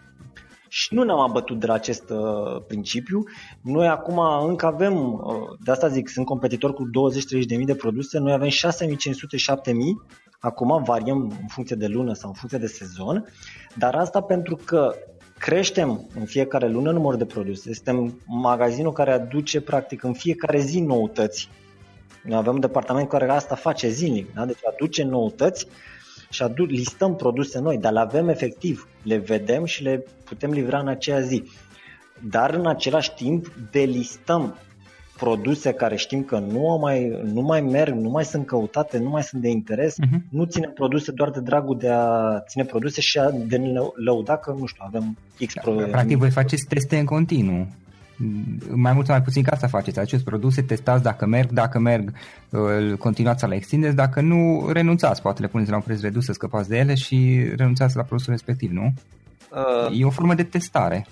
Și 0.69 0.95
nu 0.95 1.03
ne-am 1.03 1.21
abătut 1.21 1.61
de 1.61 1.67
la 1.67 1.73
acest 1.73 2.11
uh, 2.11 2.63
principiu. 2.67 3.23
Noi 3.61 3.89
acum 3.89 4.19
încă 4.47 4.67
avem, 4.67 5.13
uh, 5.13 5.21
de 5.65 5.71
asta 5.71 5.89
zic, 5.89 6.09
sunt 6.09 6.27
competitori 6.27 6.75
cu 6.75 6.91
20-30 7.43 7.47
de 7.47 7.57
mii 7.57 7.67
de 7.67 7.75
produse, 7.75 8.19
noi 8.19 8.33
avem 8.33 8.49
6500-7000, 8.49 8.53
acum 10.41 10.83
variem 10.83 11.21
în 11.41 11.47
funcție 11.49 11.77
de 11.77 11.87
lună 11.87 12.13
sau 12.13 12.29
în 12.29 12.35
funcție 12.35 12.59
de 12.59 12.67
sezon, 12.67 13.25
dar 13.75 13.95
asta 13.95 14.21
pentru 14.21 14.57
că 14.65 14.95
creștem 15.43 16.07
în 16.15 16.25
fiecare 16.25 16.69
lună 16.69 16.91
numărul 16.91 17.19
de 17.19 17.25
produse. 17.25 17.75
Suntem 17.75 18.21
magazinul 18.27 18.93
care 18.93 19.13
aduce 19.13 19.61
practic 19.61 20.03
în 20.03 20.13
fiecare 20.13 20.61
zi 20.61 20.81
noutăți. 20.81 21.49
Noi 22.23 22.37
avem 22.37 22.55
un 22.55 22.61
departament 22.61 23.09
care 23.09 23.31
asta 23.31 23.55
face 23.55 23.89
zilnic, 23.89 24.35
da? 24.35 24.45
deci 24.45 24.67
aduce 24.73 25.03
noutăți 25.03 25.67
și 26.31 26.43
adu- 26.43 26.65
listăm 26.65 27.17
produse 27.17 27.59
noi, 27.59 27.79
dar 27.79 27.93
le 27.93 27.99
avem 27.99 28.29
efectiv, 28.29 28.89
le 29.03 29.17
vedem 29.17 29.65
și 29.65 29.83
le 29.83 30.05
putem 30.25 30.51
livra 30.51 30.79
în 30.79 30.89
aceea 30.89 31.21
zi. 31.21 31.45
Dar 32.31 32.55
în 32.55 32.67
același 32.67 33.15
timp 33.15 33.53
delistăm 33.71 34.59
produse 35.25 35.73
care 35.73 35.97
știm 35.97 36.23
că 36.23 36.39
nu 36.39 36.79
mai, 36.81 37.21
nu 37.33 37.41
mai 37.41 37.61
merg, 37.61 37.95
nu 37.95 38.11
mai 38.11 38.25
sunt 38.25 38.47
căutate, 38.47 38.99
nu 38.99 39.09
mai 39.09 39.23
sunt 39.23 39.43
de 39.43 39.49
interes, 39.49 39.95
uh-huh. 39.95 40.21
nu 40.29 40.45
ținem 40.45 40.71
produse 40.75 41.13
doar 41.13 41.31
de 41.31 41.41
dragul 41.41 41.79
de 41.79 41.89
a 41.89 42.41
ține 42.49 42.65
produse 42.65 43.01
și 43.01 43.19
a 43.19 43.31
de 43.31 43.57
ne 43.57 43.81
lăuda 43.95 44.37
că, 44.37 44.55
nu 44.59 44.67
știu, 44.67 44.85
avem 44.87 45.17
X 45.47 45.55
da, 45.55 45.71
Practic 45.91 46.17
voi 46.17 46.31
faceți 46.31 46.67
teste 46.69 46.99
în 46.99 47.05
continuu. 47.05 47.67
Mai 48.75 48.93
mult 48.93 49.07
sau 49.07 49.15
mai 49.15 49.25
puțin 49.25 49.43
ca 49.43 49.57
să 49.57 49.67
faceți 49.67 49.99
aceste 49.99 50.31
produse, 50.31 50.63
testați 50.63 51.03
dacă 51.03 51.27
merg, 51.27 51.51
dacă 51.51 51.79
merg, 51.79 52.13
continuați 52.99 53.41
să 53.41 53.47
le 53.47 53.55
extindeți, 53.55 53.97
dacă 53.97 54.21
nu, 54.21 54.69
renunțați, 54.73 55.23
poate 55.23 55.41
le 55.41 55.49
puneți 55.49 55.71
la 55.71 55.77
un 55.77 55.83
preț 55.83 56.01
redus 56.01 56.25
să 56.25 56.33
scăpați 56.33 56.69
de 56.69 56.77
ele 56.77 56.95
și 56.95 57.47
renunțați 57.57 57.97
la 57.97 58.03
produsul 58.03 58.33
respectiv, 58.33 58.71
nu? 58.71 58.93
Uh, 59.51 60.01
e 60.01 60.05
o 60.05 60.11
formă 60.11 60.35
de 60.35 60.43
testare. 60.43 61.07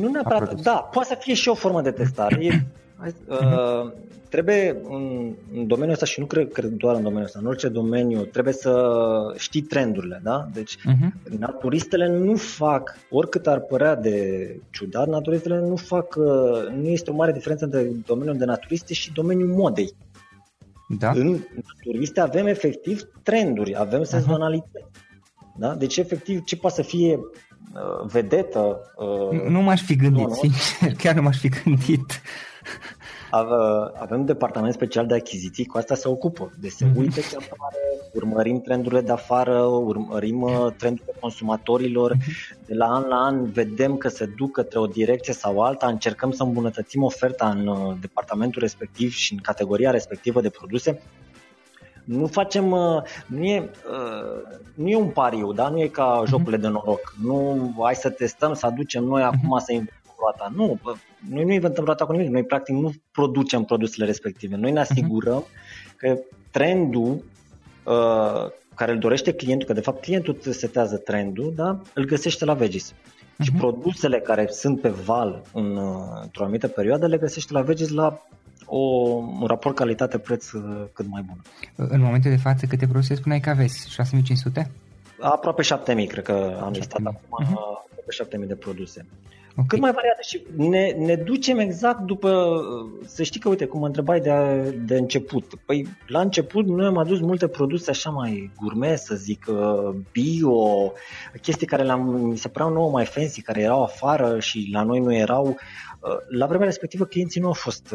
Nu 0.00 0.08
neapărat, 0.08 0.60
da, 0.60 0.88
poate 0.92 1.08
să 1.08 1.16
fie 1.20 1.34
și 1.34 1.48
o 1.48 1.54
formă 1.54 1.82
de 1.82 1.90
testare. 1.90 2.44
E 2.44 2.64
Uh, 3.26 3.92
trebuie 4.28 4.76
în, 4.88 5.32
în 5.54 5.66
domeniul 5.66 5.92
ăsta 5.92 6.06
și 6.06 6.20
nu 6.20 6.26
cred, 6.26 6.52
cred 6.52 6.70
doar 6.70 6.94
în 6.94 7.02
domeniul 7.02 7.26
ăsta, 7.26 7.38
în 7.38 7.46
orice 7.46 7.68
domeniu 7.68 8.22
trebuie 8.24 8.54
să 8.54 8.74
știi 9.36 9.60
trendurile, 9.60 10.20
da? 10.22 10.48
Deci 10.52 10.76
uh-huh. 10.76 11.38
naturistele 11.38 12.08
nu 12.08 12.36
fac, 12.36 12.96
oricât 13.10 13.46
ar 13.46 13.60
părea 13.60 13.94
de 13.94 14.60
ciudat, 14.70 15.08
naturistele 15.08 15.60
nu 15.60 15.76
fac, 15.76 16.14
uh, 16.16 16.26
nu 16.74 16.88
este 16.88 17.10
o 17.10 17.14
mare 17.14 17.32
diferență 17.32 17.64
între 17.64 17.90
domeniul 18.06 18.36
de 18.36 18.44
naturiste 18.44 18.94
și 18.94 19.12
domeniul 19.12 19.48
modei. 19.48 19.94
Da? 20.98 21.10
În 21.10 21.38
naturiste 21.64 22.20
avem 22.20 22.46
efectiv 22.46 23.02
trenduri, 23.22 23.78
avem 23.78 24.00
uh-huh. 24.00 24.08
sezonalități. 24.08 24.84
Da? 25.58 25.74
Deci 25.74 25.96
efectiv 25.96 26.44
ce 26.44 26.56
poate 26.56 26.76
să 26.76 26.82
fie 26.82 27.14
uh, 27.14 28.06
vedetă... 28.06 28.80
Uh, 28.96 29.40
nu, 29.40 29.48
nu 29.48 29.62
m-aș 29.62 29.82
fi 29.82 29.96
gândit, 29.96 30.30
sincer, 30.30 30.92
chiar 31.02 31.14
nu 31.14 31.22
m-aș 31.22 31.38
fi 31.38 31.48
gândit. 31.48 32.20
Avem 34.00 34.18
un 34.18 34.24
departament 34.24 34.74
special 34.74 35.06
de 35.06 35.14
achiziții, 35.14 35.66
cu 35.66 35.78
asta 35.78 35.94
se 35.94 36.08
ocupă. 36.08 36.52
De 36.60 36.68
se 36.68 36.84
mhm. 36.84 36.98
uită 36.98 37.20
ce 37.20 37.36
apare, 37.36 37.76
urmărim 38.14 38.60
trendurile 38.60 39.00
de 39.00 39.12
afară, 39.12 39.60
urmărim 39.62 40.42
uh, 40.42 40.66
trendurile 40.76 41.16
consumatorilor. 41.20 42.12
Mhm. 42.12 42.56
De 42.66 42.74
la 42.74 42.86
an 42.86 43.04
la 43.08 43.16
an 43.16 43.44
vedem 43.44 43.96
că 43.96 44.08
se 44.08 44.26
duc 44.36 44.52
către 44.52 44.78
o 44.78 44.86
direcție 44.86 45.32
sau 45.32 45.62
alta, 45.62 45.86
încercăm 45.86 46.30
să 46.30 46.42
îmbunătățim 46.42 47.02
oferta 47.02 47.48
în 47.48 47.66
uh, 47.66 47.94
departamentul 48.00 48.62
respectiv 48.62 49.12
și 49.12 49.32
în 49.32 49.38
categoria 49.38 49.90
respectivă 49.90 50.40
de 50.40 50.50
produse. 50.50 51.00
Nu 52.06 52.26
facem, 52.26 52.70
uh, 52.70 53.02
nu 53.26 53.44
e, 53.44 53.70
uh, 53.90 54.58
nu 54.74 54.88
e 54.88 54.96
un 54.96 55.08
pariu, 55.08 55.52
da? 55.52 55.68
nu 55.68 55.80
e 55.80 55.86
ca 55.86 56.22
uh-huh. 56.22 56.26
jocurile 56.26 56.56
de 56.56 56.68
noroc. 56.68 57.14
Nu, 57.22 57.72
hai 57.82 57.94
să 57.94 58.10
testăm, 58.10 58.54
să 58.54 58.66
aducem 58.66 59.04
noi 59.04 59.22
uh-huh. 59.22 59.24
acum 59.24 59.58
să 59.58 59.72
inventăm 59.72 59.95
roata. 60.18 60.52
Nu, 60.54 60.80
noi 61.30 61.44
nu 61.44 61.52
inventăm 61.52 61.84
roata 61.84 62.04
cu 62.06 62.12
nimic, 62.12 62.28
noi 62.28 62.44
practic 62.44 62.74
nu 62.74 62.92
producem 63.12 63.64
produsele 63.64 64.06
respective. 64.06 64.56
Noi 64.56 64.72
ne 64.72 64.80
asigurăm 64.80 65.44
uh-huh. 65.44 65.96
că 65.96 66.18
trendul 66.50 67.24
uh, 67.84 68.50
care 68.74 68.92
îl 68.92 68.98
dorește 68.98 69.32
clientul, 69.32 69.66
că 69.66 69.72
de 69.72 69.80
fapt 69.80 70.02
clientul 70.02 70.38
setează 70.40 70.96
trendul, 70.96 71.52
da? 71.56 71.80
îl 71.94 72.04
găsește 72.04 72.44
la 72.44 72.54
Vegis. 72.54 72.92
Uh-huh. 72.92 73.42
Și 73.42 73.52
produsele 73.52 74.20
care 74.20 74.46
sunt 74.50 74.80
pe 74.80 74.88
val 74.88 75.42
în, 75.52 75.76
uh, 75.76 75.94
într-o 76.22 76.42
anumită 76.42 76.68
perioadă 76.68 77.06
le 77.06 77.18
găsește 77.18 77.52
la 77.52 77.60
Vegis 77.60 77.88
la 77.88 78.22
o, 78.66 78.78
un 79.40 79.46
raport 79.46 79.76
calitate-preț 79.76 80.52
uh, 80.52 80.84
cât 80.92 81.06
mai 81.08 81.22
bun. 81.26 81.40
În 81.88 82.00
momentul 82.00 82.30
de 82.30 82.36
față, 82.36 82.66
câte 82.66 82.86
produse 82.86 83.14
spuneai 83.14 83.40
că 83.40 83.50
aveți? 83.50 83.90
6500? 83.90 84.70
Aproape 85.20 85.62
7000, 85.62 86.06
cred 86.06 86.24
că 86.24 86.58
am 86.62 86.72
listat 86.72 87.00
acum, 87.04 87.44
uh-huh. 87.44 87.50
aproape 87.50 88.10
7000 88.10 88.48
de 88.48 88.54
produse. 88.54 89.06
Okay. 89.58 89.68
Cât 89.68 89.80
mai 89.80 89.92
variate 89.92 90.22
și 90.22 90.42
ne, 90.56 90.90
ne 90.90 91.14
ducem 91.14 91.58
exact 91.58 92.00
după, 92.00 92.60
să 93.06 93.22
știi 93.22 93.40
că, 93.40 93.48
uite, 93.48 93.66
cum 93.66 93.80
mă 93.80 93.86
întrebai 93.86 94.20
de, 94.20 94.30
de 94.84 94.96
început. 94.96 95.54
Păi, 95.64 95.86
la 96.06 96.20
început 96.20 96.66
noi 96.66 96.86
am 96.86 96.96
adus 96.96 97.20
multe 97.20 97.48
produse 97.48 97.90
așa 97.90 98.10
mai 98.10 98.50
gourmet, 98.60 98.98
să 98.98 99.14
zic, 99.14 99.46
uh, 99.48 99.94
bio, 100.12 100.92
chestii 101.42 101.66
care 101.66 101.82
le-am, 101.82 102.08
mi 102.08 102.36
se 102.36 102.48
păreau 102.48 102.72
nouă 102.72 102.90
mai 102.90 103.04
fancy, 103.04 103.42
care 103.42 103.60
erau 103.60 103.82
afară 103.82 104.40
și 104.40 104.68
la 104.72 104.82
noi 104.82 105.00
nu 105.00 105.14
erau. 105.14 105.46
Uh, 105.46 106.16
la 106.28 106.46
vremea 106.46 106.66
respectivă 106.66 107.04
clienții 107.04 107.40
nu 107.40 107.46
au 107.46 107.52
fost 107.52 107.94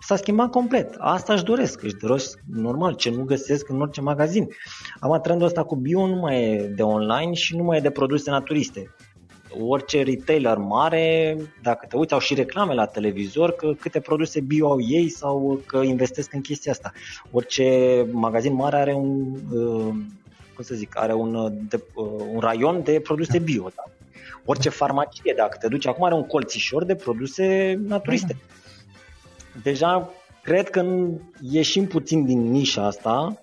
s-a 0.00 0.16
schimbat 0.16 0.50
complet. 0.50 0.94
Asta 0.98 1.32
își 1.32 1.44
doresc. 1.44 1.82
Își 1.82 1.94
doresc 1.94 2.38
normal 2.52 2.94
ce 2.94 3.10
nu 3.10 3.24
găsesc 3.24 3.68
în 3.68 3.80
orice 3.80 4.00
magazin. 4.00 4.48
Am 5.00 5.20
trendul 5.20 5.46
ăsta 5.46 5.62
cu 5.62 5.76
bio 5.76 6.06
nu 6.06 6.14
mai 6.14 6.42
e 6.42 6.58
de 6.58 6.82
online 6.82 7.32
și 7.32 7.56
nu 7.56 7.62
mai 7.62 7.76
e 7.76 7.80
de 7.80 7.90
produse 7.90 8.30
naturiste. 8.30 8.94
Orice 9.58 10.02
retailer 10.02 10.56
mare, 10.56 11.36
dacă 11.62 11.86
te 11.86 11.96
uiți, 11.96 12.12
au 12.12 12.18
și 12.18 12.34
reclame 12.34 12.74
la 12.74 12.86
televizor 12.86 13.52
că 13.52 13.72
câte 13.80 14.00
produse 14.00 14.40
bio 14.40 14.70
au 14.70 14.80
ei 14.80 15.08
sau 15.08 15.62
că 15.66 15.76
investesc 15.76 16.32
în 16.32 16.40
chestia 16.40 16.72
asta. 16.72 16.92
Orice 17.30 18.06
magazin 18.12 18.54
mare 18.54 18.76
are 18.76 18.92
un, 18.92 19.34
uh, 19.52 19.94
cum 20.54 20.64
să 20.64 20.74
zic, 20.74 20.98
are 20.98 21.12
un, 21.12 21.58
de, 21.68 21.82
uh, 21.94 22.04
un 22.32 22.40
raion 22.40 22.82
de 22.82 23.00
produse 23.00 23.38
bio. 23.38 23.70
Da? 23.74 23.82
Orice 24.44 24.68
farmacie, 24.68 25.34
dacă 25.36 25.56
te 25.60 25.68
duci 25.68 25.86
acum, 25.86 26.04
are 26.04 26.14
un 26.14 26.26
colțișor 26.26 26.84
de 26.84 26.94
produse 26.94 27.78
naturiste. 27.86 28.36
Da 28.38 28.58
deja 29.62 30.10
cred 30.42 30.70
că 30.70 31.08
ieșim 31.40 31.86
puțin 31.86 32.24
din 32.24 32.50
nișa 32.50 32.86
asta 32.86 33.40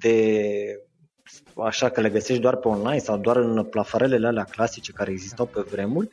de 0.00 0.44
așa 1.56 1.88
că 1.88 2.00
le 2.00 2.08
găsești 2.08 2.42
doar 2.42 2.56
pe 2.56 2.68
online 2.68 2.98
sau 2.98 3.18
doar 3.18 3.36
în 3.36 3.64
plafarelele 3.64 4.26
alea 4.26 4.44
clasice 4.44 4.92
care 4.92 5.10
existau 5.10 5.46
pe 5.46 5.60
vremuri 5.70 6.08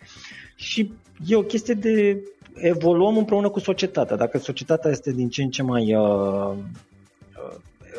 și 0.55 0.93
e 1.27 1.35
o 1.35 1.41
chestie 1.41 1.73
de 1.73 2.23
evoluăm 2.55 3.17
împreună 3.17 3.49
cu 3.49 3.59
societatea. 3.59 4.15
Dacă 4.15 4.37
societatea 4.37 4.91
este 4.91 5.11
din 5.11 5.29
ce 5.29 5.41
în 5.41 5.49
ce 5.49 5.63
mai 5.63 5.95
uh, 5.95 6.55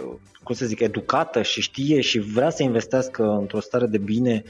uh, 0.02 0.14
cum 0.42 0.54
să 0.54 0.66
zic, 0.66 0.80
educată 0.80 1.42
și 1.42 1.60
știe 1.60 2.00
și 2.00 2.18
vrea 2.18 2.50
să 2.50 2.62
investească 2.62 3.36
într-o 3.40 3.60
stare 3.60 3.86
de 3.86 3.98
bine 3.98 4.42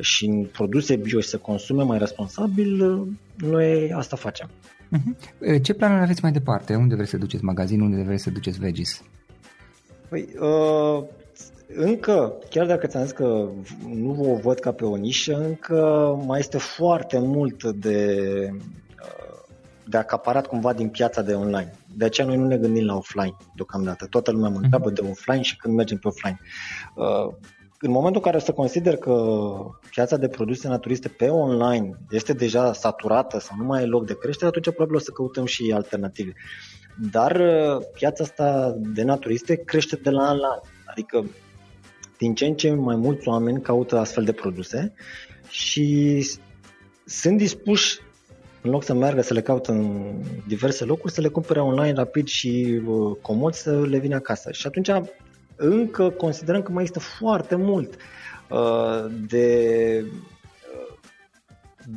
și 0.00 0.24
în 0.24 0.44
produse 0.44 0.96
bio 0.96 1.20
și 1.20 1.28
să 1.28 1.38
consume 1.38 1.82
mai 1.82 1.98
responsabil, 1.98 3.02
noi 3.36 3.92
asta 3.92 4.16
facem. 4.16 4.50
Uh-huh. 4.92 5.62
Ce 5.62 5.74
planuri 5.74 6.02
aveți 6.02 6.22
mai 6.22 6.32
departe? 6.32 6.74
Unde 6.74 6.94
vreți 6.94 7.10
să 7.10 7.16
duceți 7.16 7.44
magazinul? 7.44 7.90
Unde 7.90 8.02
vreți 8.02 8.22
să 8.22 8.30
duceți 8.30 8.58
Vegis? 8.58 9.02
Păi, 10.08 10.28
uh, 10.40 11.04
încă, 11.74 12.34
chiar 12.50 12.66
dacă 12.66 12.86
ți-am 12.86 13.02
zis 13.02 13.12
că 13.12 13.48
nu 13.94 14.32
o 14.32 14.36
văd 14.36 14.58
ca 14.58 14.72
pe 14.72 14.84
o 14.84 14.96
nișă, 14.96 15.44
încă 15.46 15.74
mai 16.26 16.38
este 16.38 16.58
foarte 16.58 17.18
mult 17.18 17.64
de, 17.64 18.18
uh, 18.50 19.54
de 19.88 19.96
acaparat 19.96 20.46
cumva 20.46 20.72
din 20.72 20.88
piața 20.88 21.22
de 21.22 21.32
online. 21.32 21.74
De 21.96 22.04
aceea 22.04 22.26
noi 22.26 22.36
nu 22.36 22.46
ne 22.46 22.56
gândim 22.56 22.84
la 22.84 22.96
offline 22.96 23.36
deocamdată. 23.54 24.06
Toată 24.06 24.30
lumea 24.30 24.48
mă 24.48 24.58
întreabă 24.62 24.90
uh-huh. 24.90 24.94
de 24.94 25.06
offline 25.10 25.42
și 25.42 25.56
când 25.56 25.74
mergem 25.74 25.98
pe 25.98 26.08
offline. 26.08 26.40
Uh, 27.84 27.90
în 27.90 27.90
momentul 27.90 28.22
în 28.24 28.30
care 28.30 28.44
să 28.44 28.52
consider 28.52 28.96
că 28.96 29.44
piața 29.90 30.16
de 30.16 30.28
produse 30.28 30.68
naturiste 30.68 31.08
pe 31.08 31.28
online 31.28 31.90
este 32.10 32.32
deja 32.32 32.72
saturată 32.72 33.38
sau 33.38 33.56
nu 33.58 33.64
mai 33.64 33.82
e 33.82 33.86
loc 33.86 34.06
de 34.06 34.16
creștere, 34.18 34.46
atunci 34.46 34.74
probabil 34.74 34.96
o 34.96 34.98
să 34.98 35.10
căutăm 35.10 35.44
și 35.44 35.72
alternative. 35.74 36.32
Dar 37.10 37.36
uh, 37.36 37.86
piața 37.92 38.24
asta 38.24 38.76
de 38.78 39.02
naturiste 39.02 39.56
crește 39.56 39.96
de 39.96 40.10
la 40.10 40.28
an 40.28 40.36
la 40.36 40.48
an. 40.48 40.58
Adică 40.84 41.24
din 42.18 42.34
ce 42.34 42.46
în 42.46 42.54
ce 42.54 42.70
mai 42.72 42.96
mulți 42.96 43.28
oameni 43.28 43.60
caută 43.60 43.98
astfel 43.98 44.24
de 44.24 44.32
produse 44.32 44.92
și 45.48 46.20
sunt 47.04 47.38
dispuși 47.38 48.00
în 48.62 48.70
loc 48.70 48.84
să 48.84 48.94
meargă 48.94 49.22
să 49.22 49.34
le 49.34 49.42
caute 49.42 49.70
în 49.70 50.12
diverse 50.46 50.84
locuri, 50.84 51.12
să 51.12 51.20
le 51.20 51.28
cumpere 51.28 51.60
online 51.60 51.92
rapid 51.92 52.26
și 52.26 52.80
uh, 52.86 53.16
comod 53.22 53.54
să 53.54 53.80
le 53.80 53.98
vină 53.98 54.14
acasă. 54.14 54.52
Și 54.52 54.66
atunci 54.66 54.90
încă 55.56 56.10
considerăm 56.10 56.62
că 56.62 56.72
mai 56.72 56.82
este 56.82 56.98
foarte 56.98 57.56
mult 57.56 57.94
uh, 58.50 59.04
de, 59.28 60.04
uh, 60.04 60.94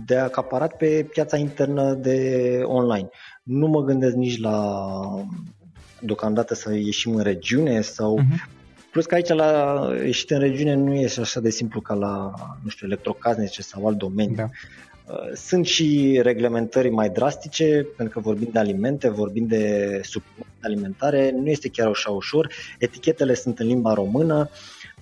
de 0.05 0.17
acaparat 0.17 0.77
pe 0.77 1.07
piața 1.09 1.37
internă 1.37 1.93
de 1.93 2.61
online. 2.63 3.09
Nu 3.43 3.67
mă 3.67 3.83
gândesc 3.83 4.15
nici 4.15 4.39
la 4.39 4.79
deocamdată 6.01 6.53
să 6.53 6.73
ieșim 6.73 7.15
în 7.15 7.23
regiune 7.23 7.81
sau 7.81 8.19
uh-huh. 8.19 8.55
Plus 8.97 9.09
că 9.09 9.15
aici 9.15 9.29
la 9.29 9.81
ieșit 10.03 10.29
în 10.29 10.39
regiune 10.39 10.73
nu 10.73 10.93
este 10.93 11.19
așa 11.19 11.39
de 11.39 11.49
simplu 11.49 11.81
ca 11.81 11.93
la, 11.93 12.33
nu 12.63 12.69
știu, 12.69 12.87
electrocasnice 12.87 13.61
sau 13.61 13.87
alt 13.87 13.97
domeniu. 13.97 14.35
Da. 14.35 14.49
Uh, 15.07 15.33
sunt 15.35 15.65
și 15.65 16.19
reglementări 16.23 16.89
mai 16.89 17.09
drastice, 17.09 17.87
pentru 17.97 18.13
că 18.13 18.27
vorbim 18.27 18.49
de 18.51 18.59
alimente, 18.59 19.09
vorbim 19.09 19.47
de 19.47 20.01
suplimente 20.03 20.57
alimentare, 20.61 21.31
nu 21.31 21.49
este 21.49 21.69
chiar 21.69 21.87
așa 21.87 22.09
ușor. 22.11 22.53
Etichetele 22.79 23.33
sunt 23.33 23.59
în 23.59 23.67
limba 23.67 23.93
română, 23.93 24.49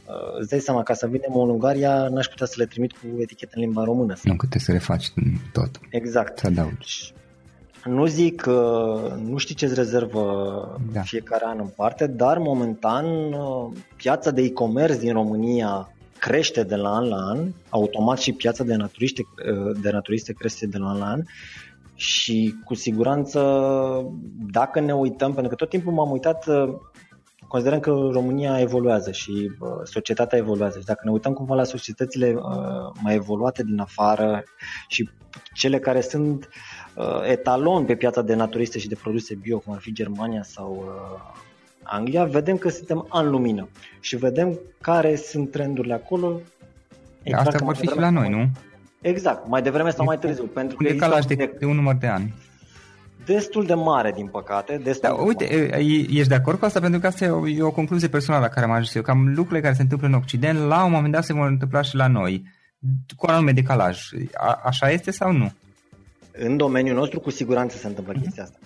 uh, 0.06 0.40
îți 0.40 0.50
dai 0.50 0.60
seama, 0.60 0.84
ca 0.84 0.94
să 0.94 1.08
vinem 1.08 1.40
în 1.40 1.50
Ungaria, 1.50 2.08
n-aș 2.08 2.26
putea 2.26 2.46
să 2.46 2.54
le 2.58 2.66
trimit 2.66 2.92
cu 2.92 3.22
etichete 3.22 3.52
în 3.56 3.62
limba 3.62 3.84
română. 3.84 4.14
Nu, 4.24 4.36
că 4.36 4.46
trebuie 4.48 4.62
să 4.62 4.72
le 4.72 4.78
faci 4.78 5.12
tot. 5.52 5.80
Exact. 5.90 6.38
Să 6.38 6.48
adaugi. 6.48 7.14
Nu 7.86 8.06
zic 8.06 8.42
că 8.42 8.98
nu 9.24 9.38
știi 9.38 9.56
ce-ți 9.56 9.74
rezervă 9.74 10.82
da. 10.94 11.02
fiecare 11.02 11.46
an 11.46 11.58
în 11.60 11.68
parte, 11.76 12.08
dar 12.08 12.38
momentan 12.38 13.06
uh, 13.34 13.72
piața 13.96 14.32
de 14.32 14.42
e-commerce 14.42 14.98
din 14.98 15.14
România 15.14 15.95
crește 16.26 16.64
de 16.64 16.76
la 16.76 16.90
an 16.90 17.08
la 17.08 17.16
an, 17.16 17.52
automat 17.70 18.20
și 18.20 18.34
piața 18.34 18.64
de 18.64 18.76
naturiste, 18.76 19.22
de 19.82 19.92
naturiste 19.92 20.34
crește 20.34 20.68
de 20.68 20.78
la 20.78 20.90
an 20.90 20.98
la 20.98 21.06
an 21.06 21.22
și 21.96 22.56
cu 22.64 22.74
siguranță 22.74 23.40
dacă 24.52 24.80
ne 24.80 24.94
uităm, 24.94 25.34
pentru 25.34 25.50
că 25.50 25.56
tot 25.56 25.70
timpul 25.70 25.94
m-am 25.94 26.12
uitat, 26.12 26.46
considerăm 27.48 27.80
că 27.80 27.90
România 28.12 28.60
evoluează 28.60 29.12
și 29.12 29.52
societatea 29.84 30.38
evoluează 30.38 30.80
și 30.80 30.86
dacă 30.86 31.02
ne 31.04 31.12
uităm 31.12 31.34
cumva 31.34 31.56
la 31.56 31.64
societățile 31.64 32.36
mai 33.02 33.16
evoluate 33.16 33.64
din 33.64 33.80
afară 33.80 34.44
și 34.88 35.10
cele 35.54 35.80
care 35.80 36.02
sunt 36.02 36.50
etalon 37.24 37.86
pe 37.86 37.96
piața 37.96 38.22
de 38.22 38.36
naturiste 38.36 38.80
și 38.80 38.88
de 38.88 39.00
produse 39.02 39.36
bio, 39.36 39.60
cum 39.60 39.74
ar 39.74 39.80
fi 39.80 39.94
Germania 39.94 40.44
sau 40.44 40.86
Anglia, 41.88 42.24
vedem 42.24 42.58
că 42.58 42.70
suntem 42.70 43.08
în 43.12 43.30
lumină 43.30 43.68
și 44.00 44.16
vedem 44.16 44.60
care 44.82 45.16
sunt 45.16 45.52
trendurile 45.52 45.94
acolo. 45.94 46.42
Exact 47.24 47.48
Asta 47.48 47.66
vor 47.66 47.76
fi 47.76 47.88
și 47.88 47.98
la 47.98 48.10
noi, 48.10 48.30
nu? 48.30 48.50
Exact, 49.02 49.48
mai 49.48 49.62
devreme 49.62 49.90
sau 49.90 50.06
mai 50.06 50.18
târziu. 50.18 50.44
Pentru 50.44 50.78
un 50.80 50.86
decalaj 50.86 51.26
de, 51.26 51.56
de 51.60 51.66
un 51.66 51.76
număr 51.76 51.96
de 51.96 52.08
ani. 52.08 52.34
Destul 53.26 53.66
de 53.66 53.74
mare, 53.74 54.12
din 54.12 54.28
păcate. 54.28 54.80
Destul 54.84 55.10
da, 55.10 55.16
de 55.16 55.22
uite, 55.22 55.68
mare. 55.70 55.84
ești 56.18 56.28
de 56.28 56.36
acord 56.36 56.60
cu 56.60 56.66
asta? 56.66 56.80
Pentru 56.80 57.00
că 57.00 57.08
asta 57.08 57.26
e 57.26 57.30
o, 57.30 57.48
e 57.48 57.62
o 57.62 57.72
concluzie 57.72 58.08
personală 58.08 58.44
la 58.44 58.50
care 58.50 58.66
am 58.66 58.72
ajuns 58.72 58.96
eu. 58.96 59.02
Cam 59.02 59.28
lucrurile 59.28 59.62
care 59.62 59.74
se 59.74 59.82
întâmplă 59.82 60.08
în 60.08 60.14
Occident, 60.14 60.60
la 60.60 60.84
un 60.84 60.92
moment 60.92 61.14
dat 61.14 61.24
se 61.24 61.34
vor 61.34 61.48
întâmpla 61.48 61.82
și 61.82 61.96
la 61.96 62.08
noi. 62.08 62.44
Cu 63.16 63.26
un 63.28 63.34
anume 63.34 63.52
decalaj. 63.52 64.00
A, 64.34 64.62
așa 64.64 64.90
este 64.90 65.12
sau 65.12 65.32
nu? 65.32 65.52
În 66.32 66.58
domeniul 66.58 66.96
nostru, 66.96 67.20
cu 67.20 67.30
siguranță 67.30 67.78
se 67.78 67.88
întâmplă 67.88 68.14
uh-huh. 68.14 68.22
chestia 68.22 68.44
asta. 68.44 68.58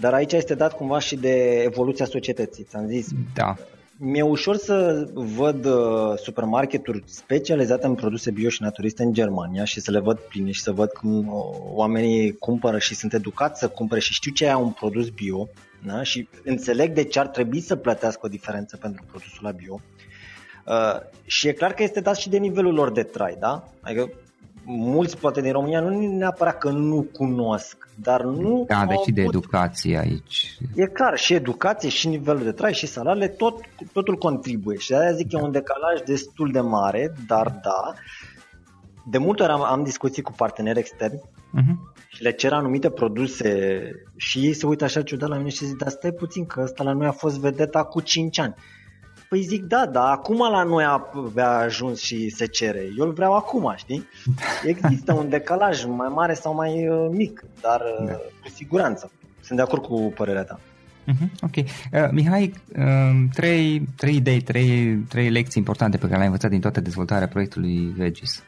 Dar 0.00 0.14
aici 0.14 0.32
este 0.32 0.54
dat 0.54 0.76
cumva 0.76 0.98
și 0.98 1.16
de 1.16 1.62
evoluția 1.62 2.04
societății. 2.04 2.64
Ți-am 2.64 2.86
zis, 2.86 3.08
da. 3.34 3.56
mi-e 3.96 4.22
ușor 4.22 4.56
să 4.56 5.08
văd 5.14 5.64
uh, 5.64 6.16
supermarketuri 6.16 7.02
specializate 7.06 7.86
în 7.86 7.94
produse 7.94 8.30
bio 8.30 8.48
și 8.48 8.62
naturiste 8.62 9.02
în 9.02 9.12
Germania 9.12 9.64
și 9.64 9.80
să 9.80 9.90
le 9.90 10.00
văd 10.00 10.18
pline 10.18 10.50
și 10.50 10.62
să 10.62 10.72
văd 10.72 10.90
cum 10.90 11.28
uh, 11.28 11.42
oamenii 11.72 12.32
cumpără 12.32 12.78
și 12.78 12.94
sunt 12.94 13.12
educați 13.12 13.60
să 13.60 13.68
cumpere 13.68 14.00
și 14.00 14.12
știu 14.12 14.32
ce 14.32 14.46
e 14.46 14.54
un 14.54 14.70
produs 14.70 15.08
bio 15.08 15.48
da? 15.86 16.02
și 16.02 16.28
înțeleg 16.44 16.92
de 16.92 17.04
ce 17.04 17.18
ar 17.18 17.26
trebui 17.26 17.60
să 17.60 17.76
plătească 17.76 18.20
o 18.24 18.28
diferență 18.28 18.76
pentru 18.76 19.04
produsul 19.10 19.40
la 19.42 19.50
bio. 19.50 19.80
Uh, 20.66 21.00
și 21.24 21.48
e 21.48 21.52
clar 21.52 21.74
că 21.74 21.82
este 21.82 22.00
dat 22.00 22.16
și 22.16 22.28
de 22.28 22.38
nivelul 22.38 22.74
lor 22.74 22.92
de 22.92 23.02
trai, 23.02 23.36
da? 23.38 23.68
Adică 23.80 24.10
mulți 24.66 25.18
poate 25.18 25.40
din 25.40 25.52
România 25.52 25.80
nu 25.80 26.16
neapărat 26.16 26.58
că 26.58 26.70
nu 26.70 27.06
cunosc, 27.12 27.88
dar 27.94 28.22
nu 28.22 28.64
Da, 28.68 28.84
deci 28.88 29.00
și 29.04 29.12
de 29.12 29.22
educație 29.22 29.98
aici. 29.98 30.58
E 30.74 30.86
clar, 30.86 31.18
și 31.18 31.34
educație, 31.34 31.88
și 31.88 32.08
nivelul 32.08 32.42
de 32.42 32.52
trai, 32.52 32.72
și 32.72 32.86
salariile, 32.86 33.28
tot, 33.28 33.60
totul 33.92 34.16
contribuie. 34.16 34.78
Și 34.78 34.88
de-aia 34.88 35.12
zic 35.12 35.30
că 35.30 35.36
e 35.36 35.42
un 35.42 35.52
decalaj 35.52 36.00
destul 36.00 36.50
de 36.52 36.60
mare, 36.60 37.12
dar 37.26 37.60
da, 37.62 37.94
de 39.10 39.18
multe 39.18 39.42
ori 39.42 39.52
am, 39.52 39.62
am 39.62 39.82
discuții 39.82 40.22
cu 40.22 40.32
parteneri 40.32 40.78
externi 40.78 41.20
uh-huh. 41.20 41.94
și 42.08 42.22
le 42.22 42.30
cer 42.30 42.52
anumite 42.52 42.90
produse 42.90 43.90
și 44.16 44.38
ei 44.38 44.52
se 44.52 44.66
uită 44.66 44.84
așa 44.84 45.02
ciudat 45.02 45.28
la 45.28 45.36
mine 45.36 45.48
și 45.48 45.64
zic, 45.64 45.76
dar 45.76 45.88
stai 45.88 46.12
puțin 46.12 46.46
că 46.46 46.60
ăsta 46.60 46.84
la 46.84 46.92
noi 46.92 47.06
a 47.06 47.12
fost 47.12 47.38
vedeta 47.38 47.84
cu 47.84 48.00
5 48.00 48.38
ani. 48.38 48.54
Păi 49.28 49.40
zic, 49.40 49.62
da, 49.64 49.86
da, 49.86 50.10
acum 50.10 50.38
la 50.38 50.62
noi 50.62 50.84
a, 50.84 51.10
a 51.36 51.42
ajuns 51.42 52.00
și 52.00 52.28
se 52.28 52.46
cere. 52.46 52.88
Eu 52.98 53.06
îl 53.06 53.12
vreau 53.12 53.34
acum, 53.34 53.74
știi? 53.76 54.08
Există 54.64 55.12
un 55.12 55.28
decalaj 55.28 55.84
mai 55.84 56.08
mare 56.08 56.34
sau 56.34 56.54
mai 56.54 56.88
uh, 56.88 57.08
mic, 57.10 57.44
dar 57.60 57.80
uh, 58.00 58.06
da. 58.06 58.12
cu 58.12 58.48
siguranță. 58.54 59.10
Sunt 59.40 59.58
de 59.58 59.64
acord 59.64 59.82
cu 59.82 60.12
părerea 60.16 60.44
ta. 60.44 60.60
Uh-huh, 61.06 61.28
ok. 61.40 61.56
Uh, 61.56 62.08
Mihai, 62.10 62.52
uh, 62.76 62.84
trei, 63.32 63.88
trei 63.96 64.14
idei, 64.14 64.40
trei, 64.40 64.96
trei 65.08 65.30
lecții 65.30 65.60
importante 65.60 65.96
pe 65.96 66.02
care 66.02 66.14
le-ai 66.14 66.26
învățat 66.26 66.50
din 66.50 66.60
toată 66.60 66.80
dezvoltarea 66.80 67.28
proiectului 67.28 67.92
Vegis. 67.96 68.42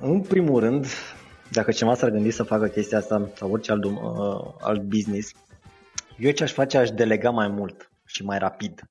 În 0.00 0.20
primul 0.20 0.60
rând, 0.60 0.86
dacă 1.50 1.70
cineva 1.70 1.94
s-ar 1.94 2.10
gândi 2.10 2.30
să 2.30 2.42
facă 2.42 2.66
chestia 2.66 2.98
asta 2.98 3.28
sau 3.34 3.50
orice 3.50 3.72
alt, 3.72 3.84
uh, 3.84 3.92
alt 4.60 4.82
business, 4.82 5.32
eu 6.18 6.30
ce 6.30 6.42
aș 6.42 6.52
face, 6.52 6.78
aș 6.78 6.90
delega 6.90 7.30
mai 7.30 7.48
mult 7.48 7.90
și 8.04 8.24
mai 8.24 8.38
rapid. 8.38 8.82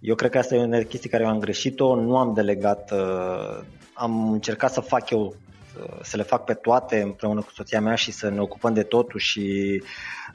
Eu 0.00 0.14
cred 0.14 0.30
că 0.30 0.38
asta 0.38 0.54
e 0.54 0.78
o 0.80 0.84
chestie 0.84 1.10
care 1.10 1.22
eu 1.22 1.28
am 1.28 1.38
greșit-o, 1.38 1.94
nu 1.94 2.16
am 2.16 2.34
delegat, 2.34 2.90
uh, 2.92 3.64
am 3.92 4.32
încercat 4.32 4.72
să 4.72 4.80
fac 4.80 5.10
eu, 5.10 5.22
uh, 5.22 5.98
să 6.02 6.16
le 6.16 6.22
fac 6.22 6.44
pe 6.44 6.54
toate 6.54 7.00
împreună 7.00 7.40
cu 7.40 7.50
soția 7.54 7.80
mea 7.80 7.94
și 7.94 8.12
să 8.12 8.28
ne 8.28 8.40
ocupăm 8.40 8.74
de 8.74 8.82
totul 8.82 9.20
și 9.20 9.82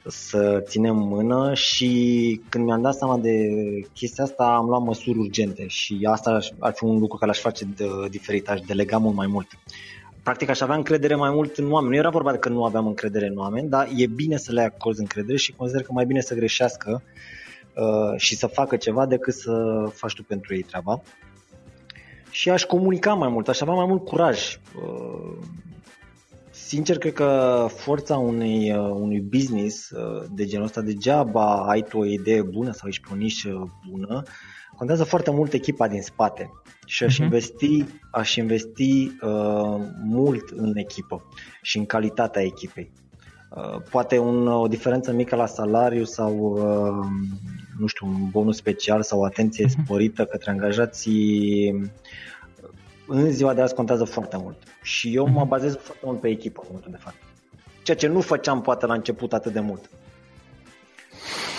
să 0.07 0.63
ținem 0.67 0.95
mână 0.95 1.53
și 1.53 2.41
când 2.49 2.65
mi-am 2.65 2.81
dat 2.81 2.95
seama 2.95 3.17
de 3.17 3.49
chestia 3.93 4.23
asta 4.23 4.43
am 4.43 4.65
luat 4.65 4.81
măsuri 4.81 5.19
urgente 5.19 5.67
și 5.67 6.07
asta 6.11 6.39
ar 6.59 6.73
fi 6.73 6.83
un 6.83 6.99
lucru 6.99 7.17
care 7.17 7.31
l-aș 7.31 7.39
face 7.39 7.65
de 7.75 7.85
diferit, 8.09 8.49
aș 8.49 8.59
delega 8.59 8.97
mult 8.97 9.15
mai 9.15 9.27
mult. 9.27 9.47
Practic 10.23 10.49
aș 10.49 10.61
avea 10.61 10.75
încredere 10.75 11.15
mai 11.15 11.31
mult 11.31 11.57
în 11.57 11.71
oameni. 11.71 11.93
Nu 11.93 11.99
era 11.99 12.09
vorba 12.09 12.31
de 12.31 12.37
că 12.37 12.49
nu 12.49 12.63
aveam 12.63 12.87
încredere 12.87 13.27
în 13.27 13.37
oameni, 13.37 13.69
dar 13.69 13.89
e 13.95 14.07
bine 14.07 14.37
să 14.37 14.51
le 14.51 14.61
acorzi 14.61 14.99
încredere 14.99 15.37
și 15.37 15.53
consider 15.53 15.83
că 15.83 15.91
mai 15.91 16.05
bine 16.05 16.21
să 16.21 16.35
greșească 16.35 17.01
Uh, 17.03 17.44
și 18.15 18.35
să 18.35 18.47
facă 18.47 18.75
ceva 18.75 19.05
decât 19.05 19.33
să 19.33 19.85
faci 19.93 20.13
tu 20.13 20.23
pentru 20.23 20.55
ei 20.55 20.61
treaba. 20.61 21.01
Și 22.29 22.49
aș 22.49 22.63
comunica 22.63 23.13
mai 23.13 23.29
mult, 23.29 23.47
aș 23.47 23.61
avea 23.61 23.73
mai 23.73 23.85
mult 23.85 24.05
curaj. 24.05 24.59
Uh, 24.75 25.37
sincer, 26.51 26.97
cred 26.97 27.13
că 27.13 27.65
forța 27.69 28.17
unui, 28.17 28.71
uh, 28.71 28.89
unui 28.89 29.21
business 29.21 29.91
de 30.29 30.45
genul 30.45 30.65
ăsta, 30.65 30.81
degeaba 30.81 31.67
ai 31.67 31.81
tu 31.81 31.97
o 31.97 32.05
idee 32.05 32.41
bună 32.41 32.71
sau 32.71 32.87
ești 32.87 33.07
pe 33.07 33.13
o 33.13 33.15
nișă 33.15 33.79
bună, 33.89 34.23
contează 34.77 35.03
foarte 35.03 35.31
mult 35.31 35.53
echipa 35.53 35.87
din 35.87 36.01
spate 36.01 36.51
și 36.85 37.03
aș 37.03 37.15
uh-huh. 37.15 37.23
investi, 37.23 37.85
aș 38.11 38.35
investi 38.35 39.11
uh, 39.21 39.77
mult 40.03 40.49
în 40.49 40.75
echipă 40.75 41.23
și 41.61 41.77
în 41.77 41.85
calitatea 41.85 42.41
echipei. 42.41 42.91
Uh, 43.49 43.81
poate 43.89 44.17
un, 44.17 44.47
o 44.47 44.67
diferență 44.67 45.11
mică 45.11 45.35
la 45.35 45.45
salariu 45.45 46.03
sau 46.03 46.33
uh, 46.37 47.05
nu 47.77 47.87
știu, 47.87 48.07
un 48.07 48.29
bonus 48.29 48.55
special 48.55 49.01
sau 49.01 49.19
o 49.19 49.25
atenție 49.25 49.65
mhm. 49.65 49.83
sporită 49.83 50.25
către 50.25 50.51
angajații 50.51 51.69
în 53.07 53.31
ziua 53.31 53.53
de 53.53 53.61
azi 53.61 53.75
contează 53.75 54.03
foarte 54.03 54.37
mult. 54.37 54.57
Și 54.81 55.15
eu 55.15 55.27
mă 55.27 55.39
mhm. 55.39 55.47
bazez 55.47 55.75
foarte 55.75 56.05
mult 56.05 56.19
pe 56.19 56.27
echipă 56.27 56.59
în 56.61 56.67
momentul 56.67 56.91
de 56.91 56.97
fapt. 56.97 57.15
Ceea 57.83 57.97
ce 57.97 58.07
nu 58.07 58.21
făceam 58.21 58.61
poate 58.61 58.85
la 58.85 58.93
început 58.93 59.33
atât 59.33 59.53
de 59.53 59.59
mult. 59.59 59.89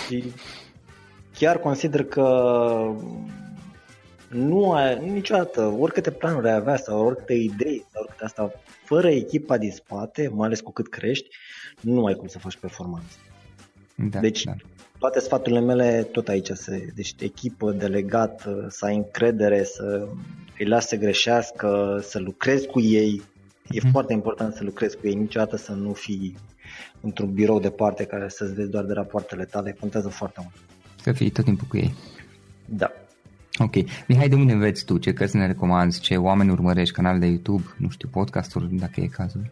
Și 0.05 0.33
chiar 1.37 1.57
consider 1.59 2.03
că 2.03 2.25
nu 4.29 4.71
ai 4.71 5.09
niciodată, 5.09 5.61
oricâte 5.61 6.11
planuri 6.11 6.47
ai 6.47 6.55
avea 6.55 6.75
sau 6.75 7.05
oricâte 7.05 7.33
idei 7.33 7.85
sau 7.91 8.01
oricâte 8.01 8.23
asta, 8.23 8.51
fără 8.83 9.09
echipa 9.09 9.57
din 9.57 9.71
spate, 9.71 10.27
mai 10.33 10.45
ales 10.45 10.59
cu 10.59 10.71
cât 10.71 10.89
crești, 10.89 11.29
nu 11.81 12.05
ai 12.05 12.13
cum 12.13 12.27
să 12.27 12.39
faci 12.39 12.57
performanță. 12.57 13.17
Da, 13.95 14.19
deci 14.19 14.43
da. 14.43 14.53
toate 14.97 15.19
sfaturile 15.19 15.59
mele 15.61 16.07
tot 16.11 16.27
aici 16.27 16.49
se, 16.49 16.91
deci 16.95 17.15
echipă, 17.19 17.71
delegat, 17.71 18.47
să 18.67 18.85
ai 18.85 18.95
încredere, 18.95 19.63
să 19.63 20.07
îi 20.59 20.65
lase 20.65 20.87
să 20.87 20.95
greșească, 20.95 21.99
să 22.03 22.19
lucrezi 22.19 22.67
cu 22.67 22.79
ei. 22.79 23.21
E 23.69 23.79
mm-hmm. 23.79 23.91
foarte 23.91 24.13
important 24.13 24.53
să 24.53 24.63
lucrezi 24.63 24.97
cu 24.97 25.07
ei, 25.07 25.13
niciodată 25.13 25.57
să 25.57 25.71
nu 25.71 25.93
fii 25.93 26.35
într-un 27.01 27.33
birou 27.33 27.59
departe 27.59 28.05
care 28.05 28.29
să-ți 28.29 28.53
vezi 28.53 28.69
doar 28.69 28.83
de 28.83 28.93
rapoartele 28.93 29.45
tale, 29.45 29.77
contează 29.79 30.09
foarte 30.09 30.39
mult. 30.41 30.55
Să 31.01 31.11
fii 31.11 31.29
tot 31.29 31.43
timpul 31.43 31.67
cu 31.67 31.77
ei. 31.77 31.93
Da. 32.65 32.91
Ok. 33.59 33.73
Mihai, 34.07 34.29
de 34.29 34.35
unde 34.35 34.53
înveți 34.53 34.85
tu? 34.85 34.97
Ce 34.97 35.13
cărți 35.13 35.35
ne 35.35 35.47
recomanzi? 35.47 35.99
Ce 35.99 36.17
oameni 36.17 36.49
urmărești? 36.49 36.93
Canal 36.93 37.19
de 37.19 37.25
YouTube? 37.25 37.63
Nu 37.77 37.89
știu, 37.89 38.09
podcasturi, 38.11 38.67
dacă 38.71 39.01
e 39.01 39.07
cazul? 39.07 39.49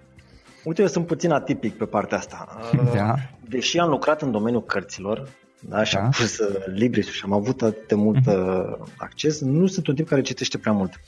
Uite, 0.63 0.81
eu 0.81 0.87
sunt 0.87 1.05
puțin 1.05 1.31
atipic 1.31 1.73
pe 1.73 1.85
partea 1.85 2.17
asta. 2.17 2.59
Da. 2.93 3.15
Deși 3.49 3.79
am 3.79 3.89
lucrat 3.89 4.21
în 4.21 4.31
domeniul 4.31 4.63
cărților, 4.63 5.29
da, 5.59 5.83
și 5.83 5.93
da. 5.93 6.01
am 6.01 6.09
pus 6.09 6.37
uh, 6.37 6.55
libriț 6.65 7.07
și 7.07 7.21
am 7.25 7.33
avut 7.33 7.61
atât 7.61 7.87
de 7.87 7.95
mult 7.95 8.19
uh-huh. 8.19 8.93
acces, 8.97 9.41
nu 9.41 9.67
sunt 9.67 9.87
un 9.87 9.95
tip 9.95 10.07
care 10.07 10.21
citește 10.21 10.57
prea 10.57 10.71
mult. 10.71 10.99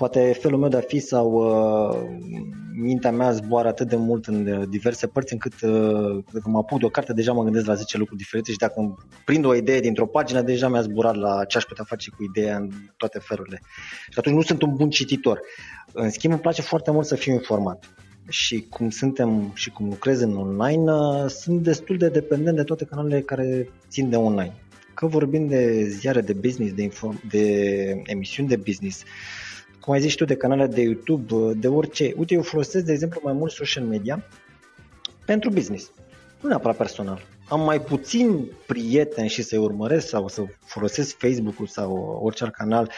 Poate 0.00 0.32
felul 0.40 0.58
meu 0.58 0.68
de 0.68 0.76
a 0.76 0.80
fi 0.80 0.98
sau 0.98 1.32
uh, 1.32 1.98
mintea 2.74 3.10
mea 3.10 3.32
zboară 3.32 3.68
atât 3.68 3.88
de 3.88 3.96
mult 3.96 4.26
în 4.26 4.46
uh, 4.46 4.68
diverse 4.68 5.06
părți 5.06 5.32
încât 5.32 5.52
uh, 5.52 6.24
când 6.32 6.44
mă 6.44 6.58
apuc 6.58 6.78
de 6.78 6.84
o 6.84 6.88
carte 6.88 7.12
deja 7.12 7.32
mă 7.32 7.42
gândesc 7.42 7.66
la 7.66 7.74
10 7.74 7.98
lucruri 7.98 8.20
diferite 8.20 8.50
și 8.50 8.58
dacă 8.58 9.04
prind 9.24 9.44
o 9.44 9.54
idee 9.54 9.80
dintr-o 9.80 10.06
pagină 10.06 10.42
deja 10.42 10.68
mi-a 10.68 10.80
zburat 10.80 11.14
la 11.14 11.44
ce 11.44 11.56
aș 11.56 11.64
putea 11.64 11.84
face 11.84 12.10
cu 12.10 12.22
ideea 12.22 12.56
în 12.56 12.70
toate 12.96 13.18
felurile. 13.18 13.60
Și 14.10 14.18
atunci 14.18 14.34
nu 14.34 14.42
sunt 14.42 14.62
un 14.62 14.74
bun 14.74 14.90
cititor. 14.90 15.40
În 15.92 16.10
schimb 16.10 16.32
îmi 16.32 16.42
place 16.42 16.62
foarte 16.62 16.90
mult 16.90 17.06
să 17.06 17.14
fiu 17.14 17.32
informat 17.32 17.94
și 18.28 18.66
cum 18.70 18.90
suntem 18.90 19.50
și 19.54 19.70
cum 19.70 19.88
lucrez 19.88 20.20
în 20.20 20.36
online, 20.36 20.92
uh, 20.92 21.26
sunt 21.28 21.62
destul 21.62 21.96
de 21.96 22.08
dependent 22.08 22.56
de 22.56 22.62
toate 22.62 22.84
canalele 22.84 23.20
care 23.20 23.68
țin 23.88 24.10
de 24.10 24.16
online. 24.16 24.54
Că 24.94 25.06
vorbim 25.06 25.46
de 25.46 25.88
ziare 25.88 26.20
de 26.20 26.32
business, 26.32 26.74
de, 26.74 26.82
inform- 26.82 27.28
de 27.28 27.44
emisiuni 28.06 28.48
de 28.48 28.56
business, 28.56 29.04
cum 29.80 29.92
ai 29.92 30.00
zis 30.00 30.14
tu, 30.14 30.24
de 30.24 30.36
canale 30.36 30.66
de 30.66 30.80
YouTube, 30.80 31.34
uh, 31.34 31.56
de 31.56 31.68
orice. 31.68 32.14
Uite, 32.16 32.34
eu 32.34 32.42
folosesc, 32.42 32.84
de 32.84 32.92
exemplu, 32.92 33.20
mai 33.24 33.32
mult 33.32 33.52
social 33.52 33.84
media 33.84 34.24
pentru 35.24 35.50
business, 35.50 35.90
nu 36.40 36.48
neapărat 36.48 36.76
personal. 36.76 37.22
Am 37.48 37.60
mai 37.60 37.80
puțin 37.80 38.50
prieteni 38.66 39.28
și 39.28 39.42
să-i 39.42 39.58
urmăresc 39.58 40.08
sau 40.08 40.28
să 40.28 40.44
folosesc 40.64 41.18
Facebook-ul 41.18 41.66
sau 41.66 42.20
orice 42.22 42.44
alt 42.44 42.54
canal 42.54 42.90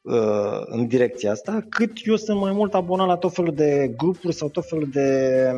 uh, 0.00 0.60
în 0.64 0.86
direcția 0.86 1.30
asta, 1.30 1.66
cât 1.68 1.90
eu 2.04 2.16
sunt 2.16 2.40
mai 2.40 2.52
mult 2.52 2.74
abonat 2.74 3.06
la 3.06 3.16
tot 3.16 3.34
felul 3.34 3.54
de 3.54 3.94
grupuri 3.96 4.34
sau 4.34 4.48
tot 4.48 4.68
felul 4.68 4.88
de 4.92 5.50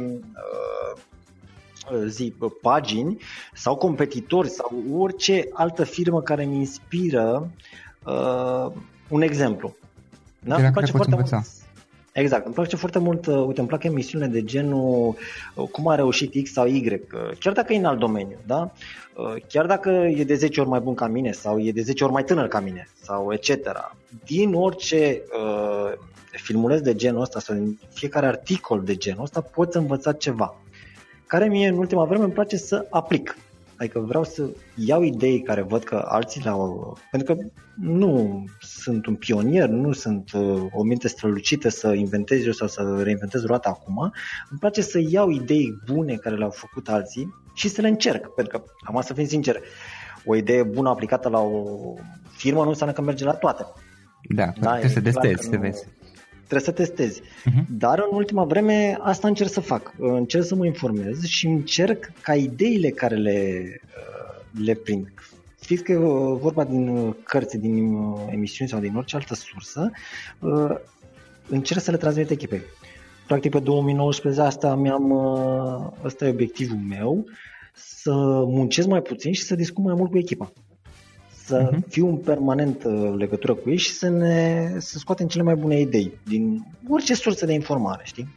uh, 1.93 2.05
zi, 2.07 2.35
pagini 2.61 3.17
sau 3.55 3.77
competitori 3.77 4.49
sau 4.49 4.85
orice 4.93 5.49
altă 5.53 5.85
firmă 5.85 6.23
care 6.23 6.45
mi 6.45 6.57
inspiră 6.57 7.51
uh, 8.07 8.67
un 9.09 9.23
exemplu. 9.23 9.77
Da? 10.45 10.57
Îmi 10.57 10.71
place 10.71 10.91
foarte 10.91 11.15
mult. 11.15 11.45
Exact, 12.13 12.45
îmi 12.45 12.55
place 12.55 12.77
foarte 12.77 12.99
mult, 12.99 13.27
uh, 13.27 13.45
uite, 13.47 13.61
îmi 13.61 13.69
plac 13.69 13.85
emisiunile 13.85 14.31
de 14.31 14.45
genul 14.45 15.17
uh, 15.55 15.69
cum 15.69 15.89
a 15.89 15.95
reușit 15.95 16.43
X 16.43 16.53
sau 16.53 16.67
Y, 16.67 16.89
uh, 16.93 17.37
chiar 17.39 17.53
dacă 17.53 17.73
e 17.73 17.77
în 17.77 17.85
alt 17.85 17.99
domeniu, 17.99 18.37
da? 18.47 18.73
Chiar 19.49 19.67
dacă 19.67 19.91
e 19.91 20.25
de 20.25 20.35
10 20.35 20.61
ori 20.61 20.69
mai 20.69 20.81
bun 20.81 20.95
ca 20.95 21.07
mine 21.07 21.33
sau 21.33 21.61
e 21.61 21.73
de 21.73 21.83
10 21.83 22.05
ori 22.05 22.13
mai 22.13 22.25
tânăr 22.25 22.49
ca 22.49 22.61
mine 22.61 22.89
sau 23.03 23.33
etc. 23.33 23.51
Din 24.25 24.55
orice 24.55 25.23
uh, 25.39 25.93
filmuleț 26.31 26.81
de 26.81 26.95
genul 26.95 27.21
ăsta 27.21 27.41
sau 27.41 27.55
din 27.55 27.79
fiecare 27.93 28.27
articol 28.27 28.83
de 28.85 28.95
genul 28.95 29.23
ăsta 29.23 29.41
poți 29.41 29.77
învăța 29.77 30.13
ceva 30.13 30.55
care 31.27 31.49
mie 31.49 31.69
în 31.69 31.79
ultima 31.79 32.05
vreme 32.05 32.25
îmi 32.25 32.33
place 32.33 32.57
să 32.57 32.87
aplic. 32.91 33.37
Adică 33.77 34.01
vreau 34.01 34.25
să 34.25 34.51
iau 34.75 35.03
idei 35.03 35.43
care 35.43 35.63
văd 35.63 35.83
că 35.83 36.05
alții 36.09 36.43
le-au... 36.43 36.97
Pentru 37.11 37.35
că 37.35 37.43
nu 37.75 38.45
sunt 38.61 39.07
un 39.07 39.15
pionier, 39.15 39.69
nu 39.69 39.93
sunt 39.93 40.33
uh, 40.33 40.63
o 40.73 40.83
minte 40.83 41.09
strălucită 41.09 41.69
să 41.69 41.93
inventez 41.93 42.45
eu 42.47 42.53
sau 42.53 42.69
să 42.69 43.01
reinventez 43.03 43.45
roata 43.45 43.69
acum. 43.69 44.13
Îmi 44.51 44.59
place 44.59 44.81
să 44.81 45.01
iau 45.09 45.31
idei 45.31 45.79
bune 45.87 46.15
care 46.15 46.37
le-au 46.37 46.51
făcut 46.51 46.89
alții 46.89 47.35
și 47.55 47.69
să 47.69 47.81
le 47.81 47.89
încerc. 47.89 48.29
Pentru 48.29 48.59
că, 48.59 48.65
am 48.85 49.01
să 49.01 49.15
fim 49.15 49.27
sincer, 49.27 49.61
o 50.25 50.35
idee 50.35 50.63
bună 50.63 50.89
aplicată 50.89 51.29
la 51.29 51.41
o 51.41 51.95
firmă 52.37 52.63
nu 52.63 52.69
înseamnă 52.69 52.95
că 52.95 53.03
merge 53.03 53.25
la 53.25 53.35
toate. 53.35 53.65
Da, 54.29 54.53
da 54.61 54.71
trebuie 54.71 54.91
să 54.91 55.01
testezi, 55.01 55.49
să 55.49 55.57
vezi. 55.57 55.87
Trebuie 56.55 56.75
să 56.75 56.95
testezi. 56.95 57.21
Uh-huh. 57.21 57.65
Dar 57.69 57.99
în 57.99 58.17
ultima 58.17 58.45
vreme 58.45 58.99
asta 59.01 59.29
încerc 59.29 59.51
să 59.51 59.61
fac. 59.61 59.95
Încerc 59.99 60.45
să 60.45 60.55
mă 60.55 60.67
informez 60.67 61.25
și 61.25 61.47
încerc 61.47 62.13
ca 62.21 62.35
ideile 62.35 62.89
care 62.89 63.15
le, 63.15 63.63
le 64.65 64.75
prind. 64.75 65.09
Știți 65.63 65.83
că 65.83 65.99
vorba 66.41 66.65
din 66.65 67.15
cărți, 67.25 67.59
din 67.59 67.97
emisiuni 68.31 68.71
sau 68.71 68.81
din 68.81 68.97
orice 68.97 69.17
altă 69.17 69.35
sursă, 69.35 69.91
încerc 71.49 71.81
să 71.81 71.91
le 71.91 71.97
transmit 71.97 72.31
echipei. 72.31 72.61
Practic 73.27 73.51
pe 73.51 73.59
2019 73.59 74.43
asta 74.43 74.75
mi-am, 74.75 75.13
asta 76.03 76.27
e 76.27 76.31
obiectivul 76.31 76.81
meu, 76.89 77.25
să 77.75 78.13
muncesc 78.47 78.87
mai 78.87 79.03
puțin 79.03 79.33
și 79.33 79.43
să 79.43 79.55
discut 79.55 79.85
mai 79.85 79.95
mult 79.95 80.11
cu 80.11 80.19
echipa 80.19 80.53
să 81.45 81.71
uh-huh. 81.71 81.89
fiu 81.89 82.09
în 82.09 82.17
permanent 82.17 82.85
uh, 82.85 83.15
legătură 83.17 83.55
cu 83.55 83.71
ei 83.71 83.77
și 83.77 83.91
să 83.91 84.09
ne 84.09 84.69
să 84.79 84.99
scoatem 84.99 85.27
cele 85.27 85.43
mai 85.43 85.55
bune 85.55 85.81
idei 85.81 86.19
din 86.25 86.67
orice 86.89 87.15
sursă 87.15 87.47
de 87.47 87.53
informare, 87.53 88.03
știi? 88.05 88.29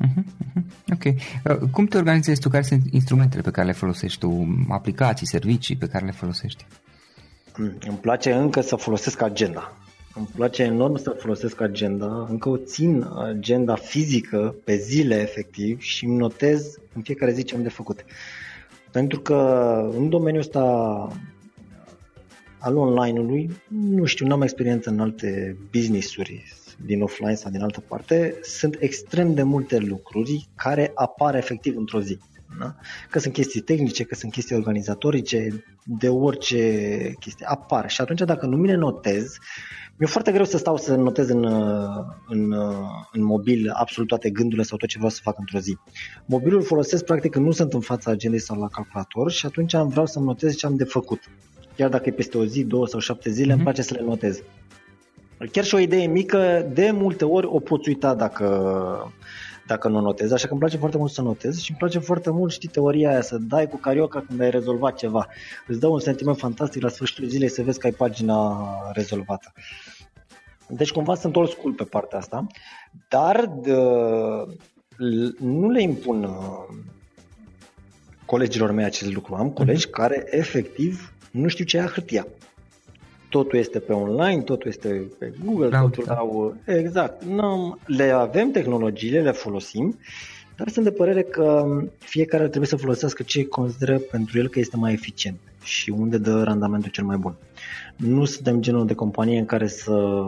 Uh-huh, 0.00 0.22
uh-huh. 0.22 0.62
Ok. 0.92 1.04
Uh, 1.04 1.68
cum 1.70 1.86
te 1.86 1.96
organizezi 1.96 2.40
tu? 2.40 2.48
Care 2.48 2.62
sunt 2.62 2.82
instrumentele 2.90 3.42
pe 3.42 3.50
care 3.50 3.66
le 3.66 3.72
folosești 3.72 4.18
tu? 4.18 4.46
Aplicații, 4.68 5.26
servicii 5.26 5.76
pe 5.76 5.86
care 5.86 6.04
le 6.04 6.10
folosești? 6.10 6.66
Mm, 7.56 7.78
îmi 7.88 7.98
place 7.98 8.32
încă 8.32 8.60
să 8.60 8.76
folosesc 8.76 9.22
agenda. 9.22 9.72
Îmi 10.14 10.28
place 10.34 10.62
enorm 10.62 10.96
să 10.96 11.16
folosesc 11.18 11.60
agenda. 11.60 12.26
Încă 12.30 12.48
o 12.48 12.56
țin 12.56 13.06
agenda 13.16 13.74
fizică 13.74 14.54
pe 14.64 14.76
zile 14.76 15.20
efectiv 15.20 15.80
și 15.80 16.04
îmi 16.04 16.16
notez 16.16 16.78
în 16.94 17.02
fiecare 17.02 17.32
zi 17.32 17.44
ce 17.44 17.54
am 17.54 17.62
de 17.62 17.68
făcut. 17.68 18.04
Pentru 18.90 19.20
că 19.20 19.34
în 19.96 20.08
domeniul 20.08 20.42
ăsta 20.42 20.62
al 22.58 22.76
online-ului, 22.76 23.50
nu 23.68 24.04
știu, 24.04 24.26
n-am 24.26 24.42
experiență 24.42 24.90
în 24.90 25.00
alte 25.00 25.56
business-uri 25.72 26.44
din 26.84 27.02
offline 27.02 27.34
sau 27.34 27.50
din 27.50 27.62
altă 27.62 27.80
parte, 27.88 28.38
sunt 28.42 28.76
extrem 28.78 29.34
de 29.34 29.42
multe 29.42 29.78
lucruri 29.78 30.48
care 30.54 30.90
apar 30.94 31.34
efectiv 31.34 31.76
într-o 31.76 32.00
zi. 32.00 32.18
Da? 32.58 32.74
Că 33.10 33.18
sunt 33.18 33.32
chestii 33.32 33.60
tehnice, 33.60 34.04
că 34.04 34.14
sunt 34.14 34.32
chestii 34.32 34.56
organizatorice, 34.56 35.64
de 35.84 36.08
orice 36.08 37.12
chestie 37.20 37.46
apar. 37.46 37.90
Și 37.90 38.00
atunci 38.00 38.20
dacă 38.20 38.46
nu 38.46 38.56
mi 38.56 38.66
le 38.66 38.74
notez, 38.74 39.36
mi-e 39.96 40.08
foarte 40.08 40.32
greu 40.32 40.44
să 40.44 40.58
stau 40.58 40.76
să 40.76 40.94
notez 40.94 41.28
în, 41.28 41.44
în, 42.28 42.52
în 43.12 43.24
mobil 43.24 43.70
absolut 43.70 44.08
toate 44.08 44.30
gândurile 44.30 44.62
sau 44.62 44.76
tot 44.76 44.88
ce 44.88 44.96
vreau 44.96 45.12
să 45.12 45.20
fac 45.22 45.38
într-o 45.38 45.58
zi. 45.58 45.78
Mobilul 46.26 46.62
folosesc 46.62 47.04
practic 47.04 47.30
când 47.30 47.44
nu 47.44 47.52
sunt 47.52 47.72
în 47.72 47.80
fața 47.80 48.10
agendei 48.10 48.40
sau 48.40 48.60
la 48.60 48.68
calculator 48.68 49.30
și 49.30 49.46
atunci 49.46 49.74
vreau 49.74 50.06
să-mi 50.06 50.24
notez 50.24 50.56
ce 50.56 50.66
am 50.66 50.76
de 50.76 50.84
făcut 50.84 51.20
chiar 51.78 51.88
dacă 51.88 52.08
e 52.08 52.12
peste 52.12 52.38
o 52.38 52.44
zi, 52.44 52.64
două 52.64 52.86
sau 52.86 53.00
șapte 53.00 53.30
zile, 53.30 53.44
mm-hmm. 53.44 53.56
îmi 53.56 53.62
mhm. 53.62 53.64
place 53.64 53.82
să 53.82 53.94
le 53.94 54.02
notez. 54.02 54.42
Chiar 55.52 55.64
și 55.64 55.74
o 55.74 55.78
idee 55.78 56.06
mică, 56.06 56.68
de 56.72 56.90
multe 56.90 57.24
ori 57.24 57.46
o 57.46 57.60
poți 57.60 57.88
uita 57.88 58.14
dacă, 58.14 59.12
dacă 59.66 59.88
nu 59.88 60.00
notezi, 60.00 60.32
așa 60.32 60.44
că 60.44 60.50
îmi 60.50 60.60
place 60.60 60.76
foarte 60.76 60.96
mult 60.96 61.10
să 61.10 61.22
notez 61.22 61.60
și 61.60 61.70
îmi 61.70 61.78
place 61.78 61.98
foarte 61.98 62.30
mult, 62.30 62.52
știi, 62.52 62.68
teoria 62.68 63.10
aia, 63.10 63.20
să 63.20 63.38
dai 63.38 63.68
cu 63.68 63.76
carioca 63.76 64.24
când 64.28 64.40
ai 64.40 64.50
rezolvat 64.50 64.94
ceva. 64.94 65.26
Îți 65.66 65.80
dă 65.80 65.86
un 65.86 66.00
sentiment 66.00 66.38
fantastic 66.38 66.82
la 66.82 66.88
sfârșitul 66.88 67.28
zilei 67.28 67.48
să 67.48 67.62
vezi 67.62 67.78
că 67.78 67.86
ai 67.86 67.92
pagina 67.92 68.68
rezolvată. 68.92 69.52
Deci 70.68 70.92
cumva 70.92 71.14
sunt 71.14 71.36
old 71.36 71.48
school 71.48 71.72
pe 71.72 71.84
partea 71.84 72.18
asta, 72.18 72.46
dar 73.08 73.52
de, 73.62 73.74
nu 75.38 75.70
le 75.70 75.82
impun 75.82 76.24
uh, 76.24 76.76
colegilor 78.24 78.70
mei 78.70 78.84
acest 78.84 79.12
lucru. 79.12 79.34
Am 79.34 79.50
colegi 79.50 79.86
mm-hmm. 79.86 79.90
care 79.90 80.24
efectiv 80.30 81.12
nu 81.30 81.48
știu 81.48 81.64
ce 81.64 81.76
e 81.76 81.80
hârtia. 81.80 82.26
Totul 83.28 83.58
este 83.58 83.78
pe 83.78 83.92
online, 83.92 84.40
totul 84.40 84.70
este 84.70 84.88
pe 85.18 85.32
Google, 85.44 85.68
Cloud, 85.68 85.90
totul 85.90 86.04
da. 86.06 86.14
au... 86.14 86.56
Exact. 86.64 87.24
Nu, 87.24 87.78
le 87.86 88.10
avem 88.10 88.50
tehnologiile, 88.50 89.22
le 89.22 89.30
folosim, 89.30 89.98
dar 90.56 90.68
sunt 90.68 90.84
de 90.84 90.90
părere 90.90 91.22
că 91.22 91.66
fiecare 91.98 92.46
trebuie 92.46 92.66
să 92.66 92.76
folosească 92.76 93.22
ce 93.22 93.46
consideră 93.46 93.98
pentru 93.98 94.38
el 94.38 94.48
că 94.48 94.58
este 94.58 94.76
mai 94.76 94.92
eficient 94.92 95.38
și 95.62 95.90
unde 95.90 96.18
dă 96.18 96.42
randamentul 96.42 96.90
cel 96.90 97.04
mai 97.04 97.16
bun. 97.16 97.34
Nu 97.96 98.24
suntem 98.24 98.60
genul 98.60 98.86
de 98.86 98.94
companie 98.94 99.38
în 99.38 99.46
care 99.46 99.66
să 99.66 100.22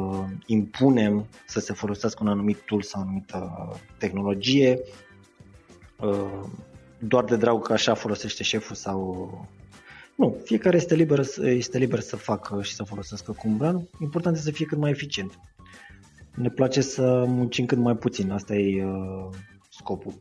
impunem 0.46 1.26
să 1.46 1.60
se 1.60 1.72
folosească 1.72 2.22
un 2.22 2.28
anumit 2.28 2.58
tool 2.58 2.82
sau 2.82 3.00
o 3.00 3.04
anumită 3.04 3.68
tehnologie 3.98 4.80
uh, 6.00 6.42
doar 6.98 7.24
de 7.24 7.36
drag 7.36 7.62
că 7.62 7.72
așa 7.72 7.94
folosește 7.94 8.42
șeful 8.42 8.76
sau 8.76 9.48
nu, 10.20 10.36
fiecare 10.44 10.76
este 10.76 10.94
liber, 10.94 11.20
este 11.42 11.78
liber 11.78 12.00
să 12.00 12.16
facă 12.16 12.62
și 12.62 12.74
să 12.74 12.82
folosească 12.82 13.32
cum 13.32 13.56
vrea. 13.56 13.82
Important 14.00 14.36
este 14.36 14.48
să 14.48 14.54
fie 14.56 14.66
cât 14.66 14.78
mai 14.78 14.90
eficient. 14.90 15.38
Ne 16.34 16.48
place 16.48 16.80
să 16.80 17.24
muncim 17.26 17.66
cât 17.66 17.78
mai 17.78 17.96
puțin, 17.96 18.30
asta 18.30 18.54
e 18.54 18.84
uh, 18.84 19.28
scopul. 19.68 20.12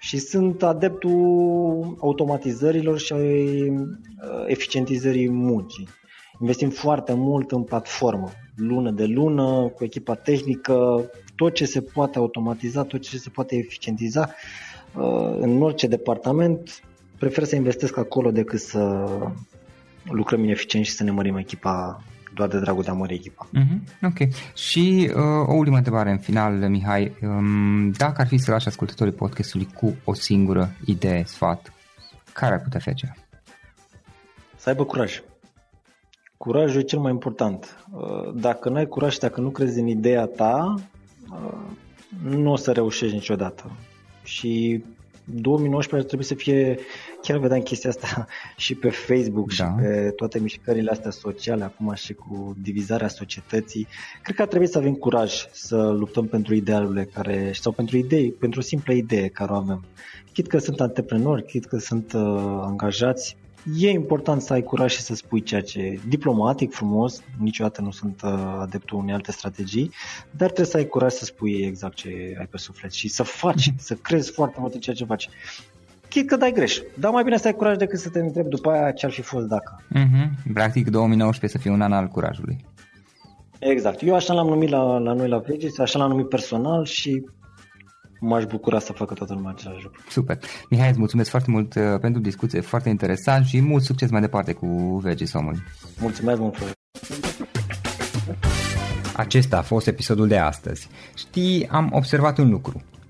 Și 0.00 0.18
sunt 0.18 0.62
adeptul 0.62 1.96
automatizărilor 2.00 2.98
și 2.98 3.12
uh, 3.12 4.44
eficientizării 4.46 5.28
muncii. 5.28 5.88
Investim 6.40 6.70
foarte 6.70 7.12
mult 7.12 7.52
în 7.52 7.62
platformă, 7.62 8.30
lună 8.56 8.90
de 8.90 9.04
lună, 9.04 9.68
cu 9.68 9.84
echipa 9.84 10.14
tehnică, 10.14 11.10
tot 11.36 11.54
ce 11.54 11.64
se 11.64 11.80
poate 11.80 12.18
automatiza, 12.18 12.82
tot 12.82 13.00
ce 13.00 13.18
se 13.18 13.30
poate 13.30 13.56
eficientiza 13.56 14.34
uh, 14.96 15.36
în 15.38 15.62
orice 15.62 15.86
departament 15.86 16.82
prefer 17.18 17.44
să 17.44 17.56
investesc 17.56 17.96
acolo 17.96 18.30
decât 18.30 18.60
să 18.60 19.08
lucrăm 20.04 20.42
ineficient 20.42 20.86
și 20.86 20.92
să 20.92 21.04
ne 21.04 21.10
mărim 21.10 21.36
echipa 21.36 22.02
doar 22.34 22.48
de 22.48 22.58
dragul 22.58 22.82
de 22.82 22.90
a 22.90 22.92
mări 22.92 23.14
echipa. 23.14 23.48
Mm-hmm, 23.48 24.00
ok. 24.02 24.28
Și 24.54 25.10
uh, 25.14 25.46
o 25.46 25.54
ultimă 25.54 25.76
întrebare 25.76 26.10
în 26.10 26.18
final, 26.18 26.52
Mihai. 26.52 27.16
Um, 27.22 27.90
dacă 27.90 28.20
ar 28.20 28.26
fi 28.26 28.36
să 28.36 28.50
lași 28.50 28.68
ascultătorii 28.68 29.12
podcastului 29.12 29.68
cu 29.74 29.96
o 30.04 30.14
singură 30.14 30.70
idee, 30.84 31.22
sfat, 31.26 31.72
care 32.32 32.54
ar 32.54 32.60
putea 32.60 32.80
fi 32.80 32.88
aceea? 32.88 33.16
Să 34.56 34.68
aibă 34.68 34.84
curaj. 34.84 35.22
Curajul 36.36 36.80
e 36.80 36.84
cel 36.84 36.98
mai 36.98 37.10
important. 37.10 37.84
Uh, 37.90 38.34
dacă 38.34 38.68
nu 38.68 38.76
ai 38.76 38.86
curaj 38.86 39.12
și 39.12 39.18
dacă 39.18 39.40
nu 39.40 39.50
crezi 39.50 39.80
în 39.80 39.86
ideea 39.86 40.26
ta, 40.26 40.74
uh, 41.30 41.74
nu 42.22 42.52
o 42.52 42.56
să 42.56 42.72
reușești 42.72 43.14
niciodată. 43.14 43.70
Și 44.22 44.84
2019 45.24 46.08
trebuie 46.08 46.28
să 46.28 46.34
fie, 46.34 46.78
chiar 47.22 47.38
vedeam 47.38 47.60
chestia 47.60 47.90
asta 47.90 48.26
și 48.56 48.74
pe 48.74 48.90
Facebook 48.90 49.54
da. 49.54 49.64
și 49.64 49.70
pe 49.80 50.10
toate 50.16 50.38
mișcările 50.38 50.90
astea 50.90 51.10
sociale 51.10 51.64
acum 51.64 51.94
și 51.94 52.12
cu 52.14 52.56
divizarea 52.62 53.08
societății. 53.08 53.86
Cred 54.22 54.36
că 54.36 54.42
ar 54.42 54.48
trebui 54.48 54.66
să 54.66 54.78
avem 54.78 54.94
curaj 54.94 55.46
să 55.52 55.76
luptăm 55.76 56.26
pentru 56.26 56.54
idealurile 56.54 57.04
care, 57.04 57.52
sau 57.52 57.72
pentru 57.72 57.96
idei, 57.96 58.32
pentru 58.32 58.60
o 58.60 58.62
simplă 58.62 58.92
idee 58.92 59.28
care 59.28 59.52
o 59.52 59.54
avem. 59.54 59.84
Chit 60.32 60.46
că 60.46 60.58
sunt 60.58 60.80
antreprenori, 60.80 61.44
chit 61.44 61.64
că 61.64 61.78
sunt 61.78 62.12
uh, 62.12 62.20
angajați, 62.60 63.36
e 63.76 63.90
important 63.90 64.42
să 64.42 64.52
ai 64.52 64.62
curaj 64.62 64.92
și 64.92 65.00
să 65.00 65.14
spui 65.14 65.42
ceea 65.42 65.62
ce 65.62 66.00
diplomatic, 66.08 66.72
frumos, 66.72 67.22
niciodată 67.38 67.80
nu 67.80 67.90
sunt 67.90 68.20
uh, 68.24 68.56
adeptul 68.60 68.98
unei 68.98 69.14
alte 69.14 69.32
strategii, 69.32 69.90
dar 70.30 70.46
trebuie 70.46 70.66
să 70.66 70.76
ai 70.76 70.86
curaj 70.86 71.12
să 71.12 71.24
spui 71.24 71.52
exact 71.52 71.94
ce 71.94 72.36
ai 72.38 72.46
pe 72.46 72.56
suflet 72.56 72.92
și 72.92 73.08
să 73.08 73.22
faci, 73.22 73.66
mhm. 73.66 73.78
să 73.78 73.94
crezi 73.94 74.32
foarte 74.32 74.56
mult 74.60 74.74
în 74.74 74.80
ceea 74.80 74.96
ce 74.96 75.04
faci. 75.04 75.28
Chit 76.08 76.28
că 76.28 76.36
dai 76.36 76.52
greș, 76.52 76.78
dar 76.98 77.12
mai 77.12 77.24
bine 77.24 77.36
să 77.36 77.46
ai 77.46 77.54
curaj 77.54 77.76
decât 77.76 77.98
să 77.98 78.08
te 78.08 78.18
întrebi 78.18 78.48
după 78.48 78.70
aia 78.70 78.90
ce 78.90 79.06
ar 79.06 79.12
fi 79.12 79.22
fost 79.22 79.46
dacă. 79.46 79.82
Mm-hmm. 79.94 80.52
Practic 80.52 80.90
2019 80.90 81.58
să 81.58 81.64
fie 81.64 81.70
un 81.70 81.80
an 81.80 81.92
al 81.92 82.06
curajului. 82.06 82.64
Exact. 83.58 84.02
Eu 84.02 84.14
așa 84.14 84.34
l-am 84.34 84.46
numit 84.46 84.68
la, 84.68 84.98
la 84.98 85.12
noi 85.12 85.28
la 85.28 85.38
Vegis, 85.38 85.78
așa 85.78 85.98
l-am 85.98 86.08
numit 86.08 86.28
personal 86.28 86.84
și 86.84 87.24
m-aș 88.24 88.44
bucura 88.44 88.78
să 88.78 88.92
facă 88.92 89.14
toată 89.14 89.34
lumea 89.34 89.50
același 89.50 89.82
lucru. 89.82 90.00
Super. 90.08 90.38
Mihai, 90.70 90.88
îți 90.88 90.98
mulțumesc 90.98 91.30
foarte 91.30 91.50
mult 91.50 91.74
uh, 91.74 91.82
pentru 92.00 92.20
discuție, 92.20 92.60
foarte 92.60 92.88
interesant 92.88 93.46
și 93.46 93.60
mult 93.60 93.82
succes 93.82 94.10
mai 94.10 94.20
departe 94.20 94.52
cu 94.52 94.98
Veggie 95.02 95.26
Somul. 95.26 95.62
Mulțumesc 96.00 96.38
mult, 96.40 96.56
Florin. 96.56 96.74
Acesta 99.16 99.58
a 99.58 99.62
fost 99.62 99.86
episodul 99.86 100.28
de 100.28 100.38
astăzi. 100.38 100.88
Știi, 101.14 101.68
am 101.68 101.90
observat 101.92 102.38
un 102.38 102.50
lucru. 102.50 102.82